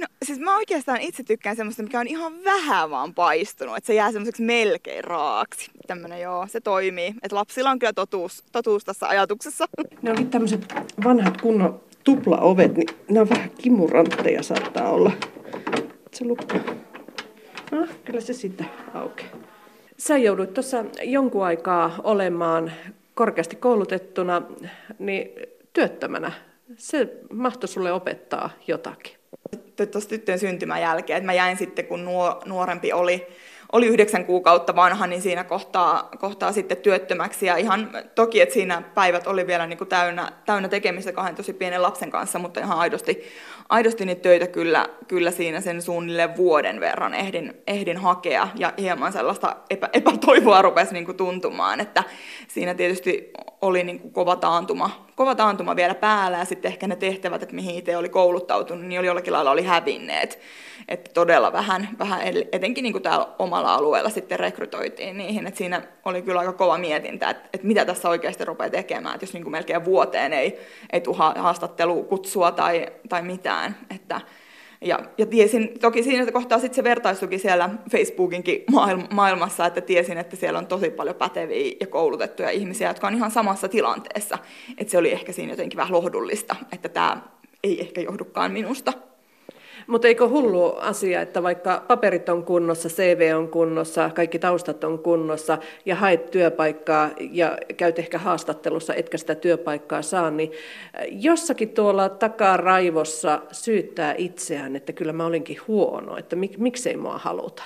No 0.00 0.06
siis 0.24 0.38
mä 0.38 0.56
oikeastaan 0.56 1.00
itse 1.00 1.22
tykkään 1.22 1.56
semmoista, 1.56 1.82
mikä 1.82 2.00
on 2.00 2.06
ihan 2.06 2.44
vähän 2.44 2.90
vaan 2.90 3.14
paistunut, 3.14 3.76
että 3.76 3.86
se 3.86 3.94
jää 3.94 4.12
semmoiseksi 4.12 4.42
melkein 4.42 5.04
raaksi. 5.04 5.70
Tämmönen 5.86 6.20
joo, 6.20 6.46
se 6.46 6.60
toimii. 6.60 7.14
Että 7.22 7.36
lapsilla 7.36 7.70
on 7.70 7.78
kyllä 7.78 7.92
totuus, 7.92 8.44
totuus 8.52 8.84
tässä 8.84 9.08
ajatuksessa. 9.08 9.66
Ne 10.02 10.10
onkin 10.10 10.30
tämmöiset 10.30 10.74
vanhat 11.04 11.40
kunnon 11.40 11.80
tuplaovet, 12.04 12.76
niin 12.76 12.88
ne 13.10 13.20
on 13.20 13.28
vähän 13.28 13.50
kimurantteja 13.50 14.42
saattaa 14.42 14.90
olla. 14.90 15.12
Se 16.12 16.24
lukko. 16.24 16.58
No, 17.70 17.86
kyllä 18.04 18.20
se 18.20 18.32
sitten 18.32 18.70
aukeaa. 18.94 19.49
Sä 20.00 20.18
joudut 20.18 20.54
tuossa 20.54 20.84
jonkun 21.02 21.44
aikaa 21.44 21.94
olemaan 22.04 22.72
korkeasti 23.14 23.56
koulutettuna, 23.56 24.42
niin 24.98 25.30
työttömänä. 25.72 26.32
Se 26.76 27.08
mahtoi 27.32 27.68
sulle 27.68 27.92
opettaa 27.92 28.50
jotakin. 28.66 29.16
Tuossa 29.92 30.10
tyttöjen 30.10 30.38
syntymän 30.38 30.80
jälkeen, 30.80 31.16
että 31.16 31.26
mä 31.26 31.32
jäin 31.32 31.56
sitten, 31.56 31.86
kun 31.86 32.08
nuorempi 32.46 32.92
oli, 32.92 33.26
oli 33.72 33.86
yhdeksän 33.86 34.24
kuukautta 34.24 34.76
vanha, 34.76 35.06
niin 35.06 35.22
siinä 35.22 35.44
kohtaa, 35.44 36.08
kohtaa 36.18 36.52
sitten 36.52 36.76
työttömäksi. 36.76 37.46
Ja 37.46 37.56
ihan 37.56 37.90
toki, 38.14 38.40
että 38.40 38.52
siinä 38.52 38.82
päivät 38.94 39.26
oli 39.26 39.46
vielä 39.46 39.66
niin 39.66 39.78
kuin 39.78 39.88
täynnä, 39.88 40.32
täynnä 40.46 40.68
tekemistä 40.68 41.12
kahden 41.12 41.34
tosi 41.34 41.52
pienen 41.52 41.82
lapsen 41.82 42.10
kanssa, 42.10 42.38
mutta 42.38 42.60
ihan 42.60 42.78
aidosti, 42.78 43.24
aidosti 43.68 44.04
niitä 44.04 44.22
töitä 44.22 44.46
kyllä, 44.46 44.86
kyllä 45.08 45.30
siinä 45.30 45.60
sen 45.60 45.82
suunnilleen 45.82 46.36
vuoden 46.36 46.80
verran 46.80 47.14
ehdin, 47.14 47.62
ehdin 47.66 47.96
hakea. 47.96 48.48
Ja 48.54 48.72
hieman 48.78 49.12
sellaista 49.12 49.56
epä, 49.70 49.88
epätoivoa 49.92 50.62
rupesi 50.62 50.92
niin 50.92 51.06
kuin 51.06 51.16
tuntumaan, 51.16 51.80
että 51.80 52.04
siinä 52.48 52.74
tietysti 52.74 53.32
oli 53.62 53.84
niin 53.84 54.00
kuin 54.00 54.12
kova, 54.12 54.36
taantuma, 54.36 55.06
kova 55.14 55.34
taantuma 55.34 55.76
vielä 55.76 55.94
päällä 55.94 56.38
ja 56.38 56.44
sitten 56.44 56.72
ehkä 56.72 56.86
ne 56.86 56.96
tehtävät, 56.96 57.42
että 57.42 57.54
mihin 57.54 57.74
itse 57.74 57.96
oli 57.96 58.08
kouluttautunut, 58.08 58.84
niin 58.84 58.98
oli 58.98 59.06
jollakin 59.06 59.32
lailla 59.32 59.50
oli 59.50 59.64
hävinneet. 59.64 60.38
Että 60.88 61.10
todella 61.14 61.52
vähän, 61.52 61.88
vähän 61.98 62.20
etenkin 62.52 62.82
niin 62.82 62.92
kuin 62.92 63.02
täällä 63.02 63.26
omalla 63.38 63.74
alueella 63.74 64.10
sitten 64.10 64.40
rekrytoitiin 64.40 65.18
niihin, 65.18 65.46
että 65.46 65.58
siinä 65.58 65.82
oli 66.04 66.22
kyllä 66.22 66.40
aika 66.40 66.52
kova 66.52 66.78
mietintä, 66.78 67.30
että, 67.30 67.48
että 67.52 67.66
mitä 67.66 67.84
tässä 67.84 68.08
oikeasti 68.08 68.44
rupeaa 68.44 68.70
tekemään, 68.70 69.14
että 69.14 69.24
jos 69.24 69.32
niin 69.32 69.42
kuin 69.42 69.52
melkein 69.52 69.84
vuoteen 69.84 70.32
ei, 70.32 70.60
ei 70.92 71.00
tule 71.00 71.16
haastattelukutsua 71.16 72.52
tai, 72.52 72.86
tai 73.08 73.22
mitään, 73.22 73.76
että 73.94 74.20
ja, 74.84 74.98
ja 75.18 75.26
tiesin, 75.26 75.78
toki 75.80 76.02
siinä 76.02 76.32
kohtaa 76.32 76.58
sitten 76.58 76.74
se 76.74 76.84
vertaistuki 76.84 77.38
siellä 77.38 77.70
Facebookinkin 77.90 78.64
maailmassa, 79.10 79.66
että 79.66 79.80
tiesin, 79.80 80.18
että 80.18 80.36
siellä 80.36 80.58
on 80.58 80.66
tosi 80.66 80.90
paljon 80.90 81.16
päteviä 81.16 81.72
ja 81.80 81.86
koulutettuja 81.86 82.50
ihmisiä, 82.50 82.88
jotka 82.88 83.06
on 83.06 83.14
ihan 83.14 83.30
samassa 83.30 83.68
tilanteessa. 83.68 84.38
Että 84.78 84.90
se 84.90 84.98
oli 84.98 85.12
ehkä 85.12 85.32
siinä 85.32 85.52
jotenkin 85.52 85.76
vähän 85.76 85.92
lohdullista, 85.92 86.56
että 86.72 86.88
tämä 86.88 87.22
ei 87.64 87.80
ehkä 87.80 88.00
johdukaan 88.00 88.52
minusta. 88.52 88.92
Mutta 89.86 90.08
eikö 90.08 90.28
hullu 90.28 90.76
asia, 90.76 91.20
että 91.22 91.42
vaikka 91.42 91.84
paperit 91.88 92.28
on 92.28 92.44
kunnossa, 92.44 92.88
CV 92.88 93.32
on 93.36 93.48
kunnossa, 93.48 94.10
kaikki 94.14 94.38
taustat 94.38 94.84
on 94.84 94.98
kunnossa 94.98 95.58
ja 95.84 95.96
haet 95.96 96.30
työpaikkaa 96.30 97.10
ja 97.30 97.58
käyt 97.76 97.98
ehkä 97.98 98.18
haastattelussa, 98.18 98.94
etkä 98.94 99.18
sitä 99.18 99.34
työpaikkaa 99.34 100.02
saa, 100.02 100.30
niin 100.30 100.52
äh, 100.52 101.06
jossakin 101.10 101.68
tuolla 101.68 102.08
takaraivossa 102.08 103.42
syyttää 103.52 104.14
itseään, 104.18 104.76
että 104.76 104.92
kyllä 104.92 105.12
mä 105.12 105.26
olinkin 105.26 105.58
huono, 105.68 106.16
että 106.16 106.36
mik, 106.36 106.58
miksei 106.58 106.96
mua 106.96 107.18
haluta. 107.18 107.62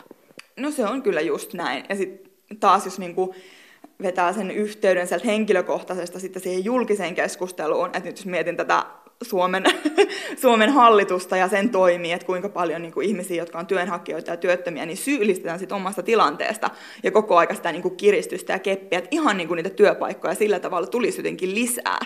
No 0.57 0.71
se 0.71 0.87
on 0.87 1.03
kyllä 1.03 1.21
just 1.21 1.55
näin. 1.55 1.85
Ja 1.89 1.97
sitten 1.97 2.31
taas 2.61 2.85
jos 2.85 2.99
niinku 2.99 3.35
vetää 4.03 4.33
sen 4.33 4.51
yhteyden 4.51 5.07
sieltä 5.07 5.27
henkilökohtaisesta 5.27 6.19
sitten 6.19 6.43
siihen 6.43 6.65
julkiseen 6.65 7.15
keskusteluun, 7.15 7.87
että 7.87 8.01
nyt 8.01 8.17
jos 8.17 8.27
mietin 8.27 8.57
tätä 8.57 8.85
Suomen, 9.23 9.65
Suomen 10.43 10.71
hallitusta 10.71 11.37
ja 11.37 11.49
sen 11.49 11.71
toimii, 11.71 12.13
että 12.13 12.27
kuinka 12.27 12.49
paljon 12.49 12.83
niin 12.83 12.93
kuin 12.93 13.09
ihmisiä, 13.09 13.37
jotka 13.37 13.59
on 13.59 13.67
työnhakijoita 13.67 14.31
ja 14.31 14.37
työttömiä, 14.37 14.87
niin 14.87 14.97
syyllistetään 14.97 15.59
sit 15.59 15.73
omasta 15.73 16.03
tilanteesta 16.03 16.71
ja 17.03 17.11
koko 17.11 17.37
aika 17.37 17.55
sitä 17.55 17.73
niin 17.73 17.83
kuin 17.83 17.97
kiristystä 17.97 18.53
ja 18.53 18.59
keppiä, 18.59 18.99
että 18.99 19.09
ihan 19.11 19.37
niin 19.37 19.49
kuin 19.49 19.57
niitä 19.57 19.71
työpaikkoja 19.71 20.35
sillä 20.35 20.61
tavalla 20.61 20.87
tulisi 20.87 21.19
jotenkin 21.19 21.55
lisää. 21.55 21.99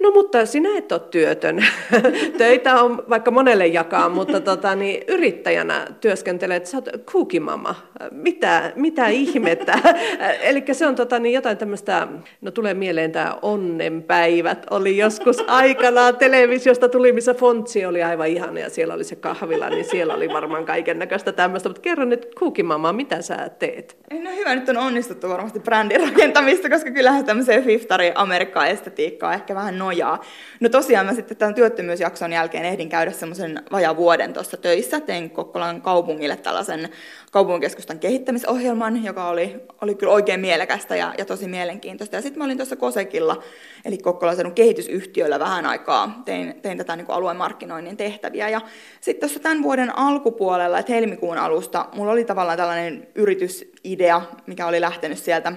No 0.00 0.10
mutta 0.10 0.46
sinä 0.46 0.68
et 0.78 0.92
ole 0.92 1.00
työtön. 1.00 1.66
Töitä 2.38 2.82
on 2.82 3.04
vaikka 3.08 3.30
monelle 3.30 3.66
jakaa, 3.66 4.08
mutta 4.08 4.40
tota, 4.40 4.74
niin 4.74 5.04
yrittäjänä 5.08 5.86
työskentelet, 6.00 6.66
sä 6.66 6.76
oot 6.76 6.88
kuukimama. 7.12 7.74
Mitä, 8.10 8.72
mitä 8.76 9.08
ihmettä? 9.08 9.78
Eli 10.40 10.64
se 10.72 10.86
on 10.86 10.94
tota, 10.94 11.18
niin 11.18 11.32
jotain 11.32 11.56
tämmöistä, 11.56 12.08
no 12.40 12.50
tulee 12.50 12.74
mieleen 12.74 13.12
tämä 13.12 13.38
onnenpäivät, 13.42 14.66
oli 14.70 14.96
joskus 14.96 15.44
aikanaan 15.46 16.16
televisiosta 16.34 16.88
tuli, 16.88 17.12
missä 17.12 17.34
Fontsi 17.34 17.86
oli 17.86 18.02
aivan 18.02 18.28
ihana 18.28 18.60
ja 18.60 18.70
siellä 18.70 18.94
oli 18.94 19.04
se 19.04 19.16
kahvila, 19.16 19.70
niin 19.70 19.84
siellä 19.84 20.14
oli 20.14 20.28
varmaan 20.28 20.64
kaiken 20.64 20.98
näköistä 20.98 21.32
tämmöistä. 21.32 21.68
Mutta 21.68 21.82
kerro 21.82 22.04
nyt 22.04 22.34
kuukimama, 22.38 22.92
mitä 22.92 23.22
sä 23.22 23.48
teet? 23.58 23.96
No 24.22 24.30
hyvä, 24.30 24.54
nyt 24.54 24.68
on 24.68 24.76
onnistuttu 24.76 25.28
varmasti 25.28 25.60
brändin 25.60 26.00
rakentamista, 26.00 26.70
koska 26.70 26.90
kyllähän 26.90 27.24
tämmöiseen 27.24 27.64
fiftari 27.64 28.12
Amerikkaan 28.14 28.68
estetiikkaa 28.68 29.34
ehkä 29.34 29.54
vähän 29.54 29.78
nojaa. 29.78 30.20
No 30.60 30.68
tosiaan 30.68 31.06
mä 31.06 31.14
sitten 31.14 31.36
tämän 31.36 31.54
työttömyysjakson 31.54 32.32
jälkeen 32.32 32.64
ehdin 32.64 32.88
käydä 32.88 33.10
semmoisen 33.10 33.62
vajaa 33.72 33.96
vuoden 33.96 34.32
tuossa 34.32 34.56
töissä. 34.56 35.00
Tein 35.00 35.30
Kokkolan 35.30 35.82
kaupungille 35.82 36.36
tällaisen 36.36 36.88
kaupunkikeskustan 37.32 37.98
kehittämisohjelman, 37.98 39.04
joka 39.04 39.28
oli, 39.28 39.56
oli 39.80 39.94
kyllä 39.94 40.12
oikein 40.12 40.40
mielekästä 40.40 40.96
ja, 40.96 41.14
ja 41.18 41.24
tosi 41.24 41.48
mielenkiintoista. 41.48 42.16
Ja 42.16 42.22
sitten 42.22 42.38
mä 42.38 42.44
olin 42.44 42.56
tuossa 42.56 42.76
Kosekilla, 42.76 43.42
eli 43.84 43.98
Kokkolan 43.98 44.52
kehitysyhtiöllä 44.54 45.38
vähän 45.38 45.66
aikaa. 45.66 46.13
Tein, 46.24 46.60
tein 46.62 46.78
tätä 46.78 46.96
niin 46.96 47.06
kuin 47.06 47.16
alueen 47.16 47.36
markkinoinnin 47.36 47.96
tehtäviä. 47.96 48.48
Ja 48.48 48.60
sitten 49.00 49.20
tuossa 49.20 49.40
tämän 49.40 49.62
vuoden 49.62 49.98
alkupuolella, 49.98 50.78
että 50.78 50.92
helmikuun 50.92 51.38
alusta, 51.38 51.88
mulla 51.92 52.12
oli 52.12 52.24
tavallaan 52.24 52.58
tällainen 52.58 53.08
yritysidea, 53.14 54.22
mikä 54.46 54.66
oli 54.66 54.80
lähtenyt 54.80 55.18
sieltä 55.18 55.52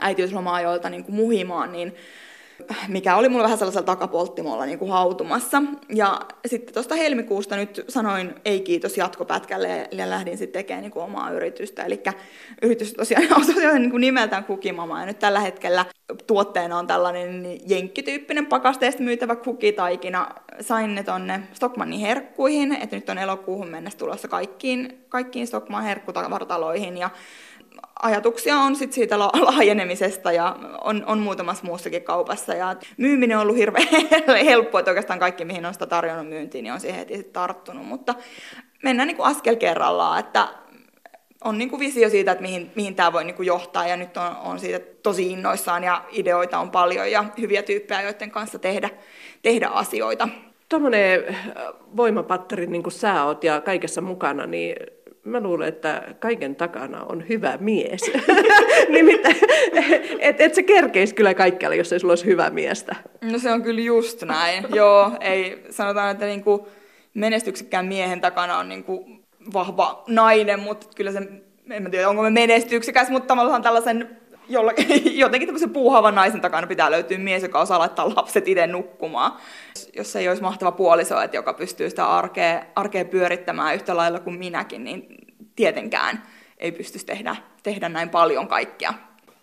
äitiysloma-ajoilta 0.00 0.90
niin 0.90 1.04
kuin 1.04 1.16
muhimaan, 1.16 1.72
niin 1.72 1.94
mikä 2.88 3.16
oli 3.16 3.28
mulla 3.28 3.44
vähän 3.44 3.58
sellaisella 3.58 3.86
takapolttimolla 3.86 4.66
niin 4.66 4.78
kuin 4.78 4.90
hautumassa. 4.90 5.62
Ja 5.94 6.20
sitten 6.46 6.74
tuosta 6.74 6.94
helmikuusta 6.94 7.56
nyt 7.56 7.84
sanoin 7.88 8.34
ei 8.44 8.60
kiitos 8.60 8.96
jatkopätkälle 8.96 9.88
ja 9.92 10.10
lähdin 10.10 10.38
sitten 10.38 10.60
tekemään 10.60 10.82
niin 10.82 10.92
kuin 10.92 11.04
omaa 11.04 11.30
yritystä. 11.30 11.82
Eli 11.84 12.02
yritys 12.62 12.94
tosiaan 12.94 13.24
on 13.36 13.46
tosiaan 13.46 13.82
niin 13.82 13.90
kuin 13.90 14.00
nimeltään 14.00 14.44
Kukimama 14.44 15.00
ja 15.00 15.06
nyt 15.06 15.18
tällä 15.18 15.40
hetkellä 15.40 15.84
tuotteena 16.26 16.78
on 16.78 16.86
tällainen 16.86 17.58
jenkkityyppinen 17.66 18.46
pakasteesta 18.46 19.02
myytävä 19.02 19.36
kukitaikina. 19.36 20.28
Sain 20.60 20.94
ne 20.94 21.02
tonne 21.02 21.42
Stockmannin 21.52 22.00
herkkuihin, 22.00 22.72
että 22.72 22.96
nyt 22.96 23.08
on 23.08 23.18
elokuuhun 23.18 23.68
mennessä 23.68 23.98
tulossa 23.98 24.28
kaikkiin, 24.28 25.04
kaikkiin 25.08 25.46
Stockman 25.46 25.84
herkkutavartaloihin 25.84 26.98
ja 26.98 27.10
ajatuksia 28.02 28.56
on 28.56 28.76
sit 28.76 28.92
siitä 28.92 29.18
laajenemisesta 29.18 30.32
ja 30.32 30.56
on, 30.84 31.04
on 31.06 31.18
muutamassa 31.18 31.64
muussakin 31.64 32.02
kaupassa. 32.02 32.54
Ja 32.54 32.76
myyminen 32.96 33.36
on 33.36 33.42
ollut 33.42 33.56
hirveän 33.56 33.88
helppoa, 34.44 34.80
että 34.80 34.90
oikeastaan 34.90 35.18
kaikki, 35.18 35.44
mihin 35.44 35.66
on 35.66 35.72
sitä 35.72 35.86
tarjonnut 35.86 36.28
myyntiin, 36.28 36.62
niin 36.62 36.72
on 36.72 36.80
siihen 36.80 36.98
heti 36.98 37.16
sit 37.16 37.32
tarttunut. 37.32 37.86
Mutta 37.86 38.14
mennään 38.82 39.06
niin 39.06 39.16
kuin 39.16 39.26
askel 39.30 39.56
kerrallaan, 39.56 40.20
että 40.20 40.48
on 41.44 41.58
niin 41.58 41.70
kuin 41.70 41.80
visio 41.80 42.10
siitä, 42.10 42.32
että 42.32 42.42
mihin, 42.42 42.72
mihin 42.74 42.94
tämä 42.94 43.12
voi 43.12 43.24
niin 43.24 43.34
kuin 43.34 43.46
johtaa 43.46 43.86
ja 43.86 43.96
nyt 43.96 44.16
on, 44.16 44.36
on 44.36 44.58
siitä 44.58 44.86
tosi 45.02 45.32
innoissaan 45.32 45.84
ja 45.84 46.04
ideoita 46.10 46.58
on 46.58 46.70
paljon 46.70 47.10
ja 47.10 47.24
hyviä 47.40 47.62
tyyppejä, 47.62 48.02
joiden 48.02 48.30
kanssa 48.30 48.58
tehdä, 48.58 48.90
tehdä 49.42 49.68
asioita. 49.68 50.28
tuommoinen 50.68 51.36
voimapatteri 51.96 52.66
niin 52.66 52.82
kuin 52.82 52.92
sä 52.92 53.24
oot 53.24 53.44
ja 53.44 53.60
kaikessa 53.60 54.00
mukana, 54.00 54.46
niin 54.46 54.76
mä 55.28 55.40
luulen, 55.40 55.68
että 55.68 56.02
kaiken 56.18 56.56
takana 56.56 57.04
on 57.04 57.28
hyvä 57.28 57.58
mies. 57.60 58.00
Nimittäin, 58.88 59.36
että 60.18 60.44
et 60.44 60.54
se 60.54 60.62
kerkeisi 60.62 61.14
kyllä 61.14 61.34
kaikkialle, 61.34 61.76
jos 61.76 61.92
ei 61.92 62.00
sulla 62.00 62.12
olisi 62.12 62.24
hyvä 62.24 62.50
miestä. 62.50 62.96
No 63.22 63.38
se 63.38 63.52
on 63.52 63.62
kyllä 63.62 63.80
just 63.80 64.22
näin. 64.22 64.66
Joo, 64.74 65.12
ei 65.20 65.64
sanotaan, 65.70 66.10
että 66.10 66.26
niinku 66.26 66.68
menestyksekkään 67.14 67.86
miehen 67.86 68.20
takana 68.20 68.58
on 68.58 68.68
niinku 68.68 69.06
vahva 69.52 70.04
nainen, 70.06 70.60
mutta 70.60 70.86
kyllä 70.96 71.12
se, 71.12 71.18
en 71.70 71.82
mä 71.82 71.90
tiedä 71.90 72.08
onko 72.08 72.22
me 72.22 72.30
menestyksekäs, 72.30 73.10
mutta 73.10 73.26
tavallaan 73.26 73.62
tällaisen 73.62 74.17
jolla, 74.48 74.72
jotenkin 75.24 75.58
se 75.58 75.66
puuhavan 75.66 76.14
naisen 76.14 76.40
takana 76.40 76.66
pitää 76.66 76.90
löytyä 76.90 77.18
mies, 77.18 77.42
joka 77.42 77.60
osaa 77.60 77.78
laittaa 77.78 78.14
lapset 78.16 78.48
itse 78.48 78.66
nukkumaan. 78.66 79.32
Jos 79.96 80.16
ei 80.16 80.28
olisi 80.28 80.42
mahtava 80.42 80.72
puoliso, 80.72 81.20
että 81.20 81.36
joka 81.36 81.54
pystyy 81.54 81.90
sitä 81.90 82.06
arkea, 82.06 82.64
arkea 82.76 83.04
pyörittämään 83.04 83.74
yhtä 83.74 83.96
lailla 83.96 84.20
kuin 84.20 84.38
minäkin, 84.38 84.84
niin 84.84 85.06
tietenkään 85.56 86.22
ei 86.58 86.72
pystyisi 86.72 87.06
tehdä, 87.06 87.36
tehdä 87.62 87.88
näin 87.88 88.08
paljon 88.08 88.48
kaikkea. 88.48 88.94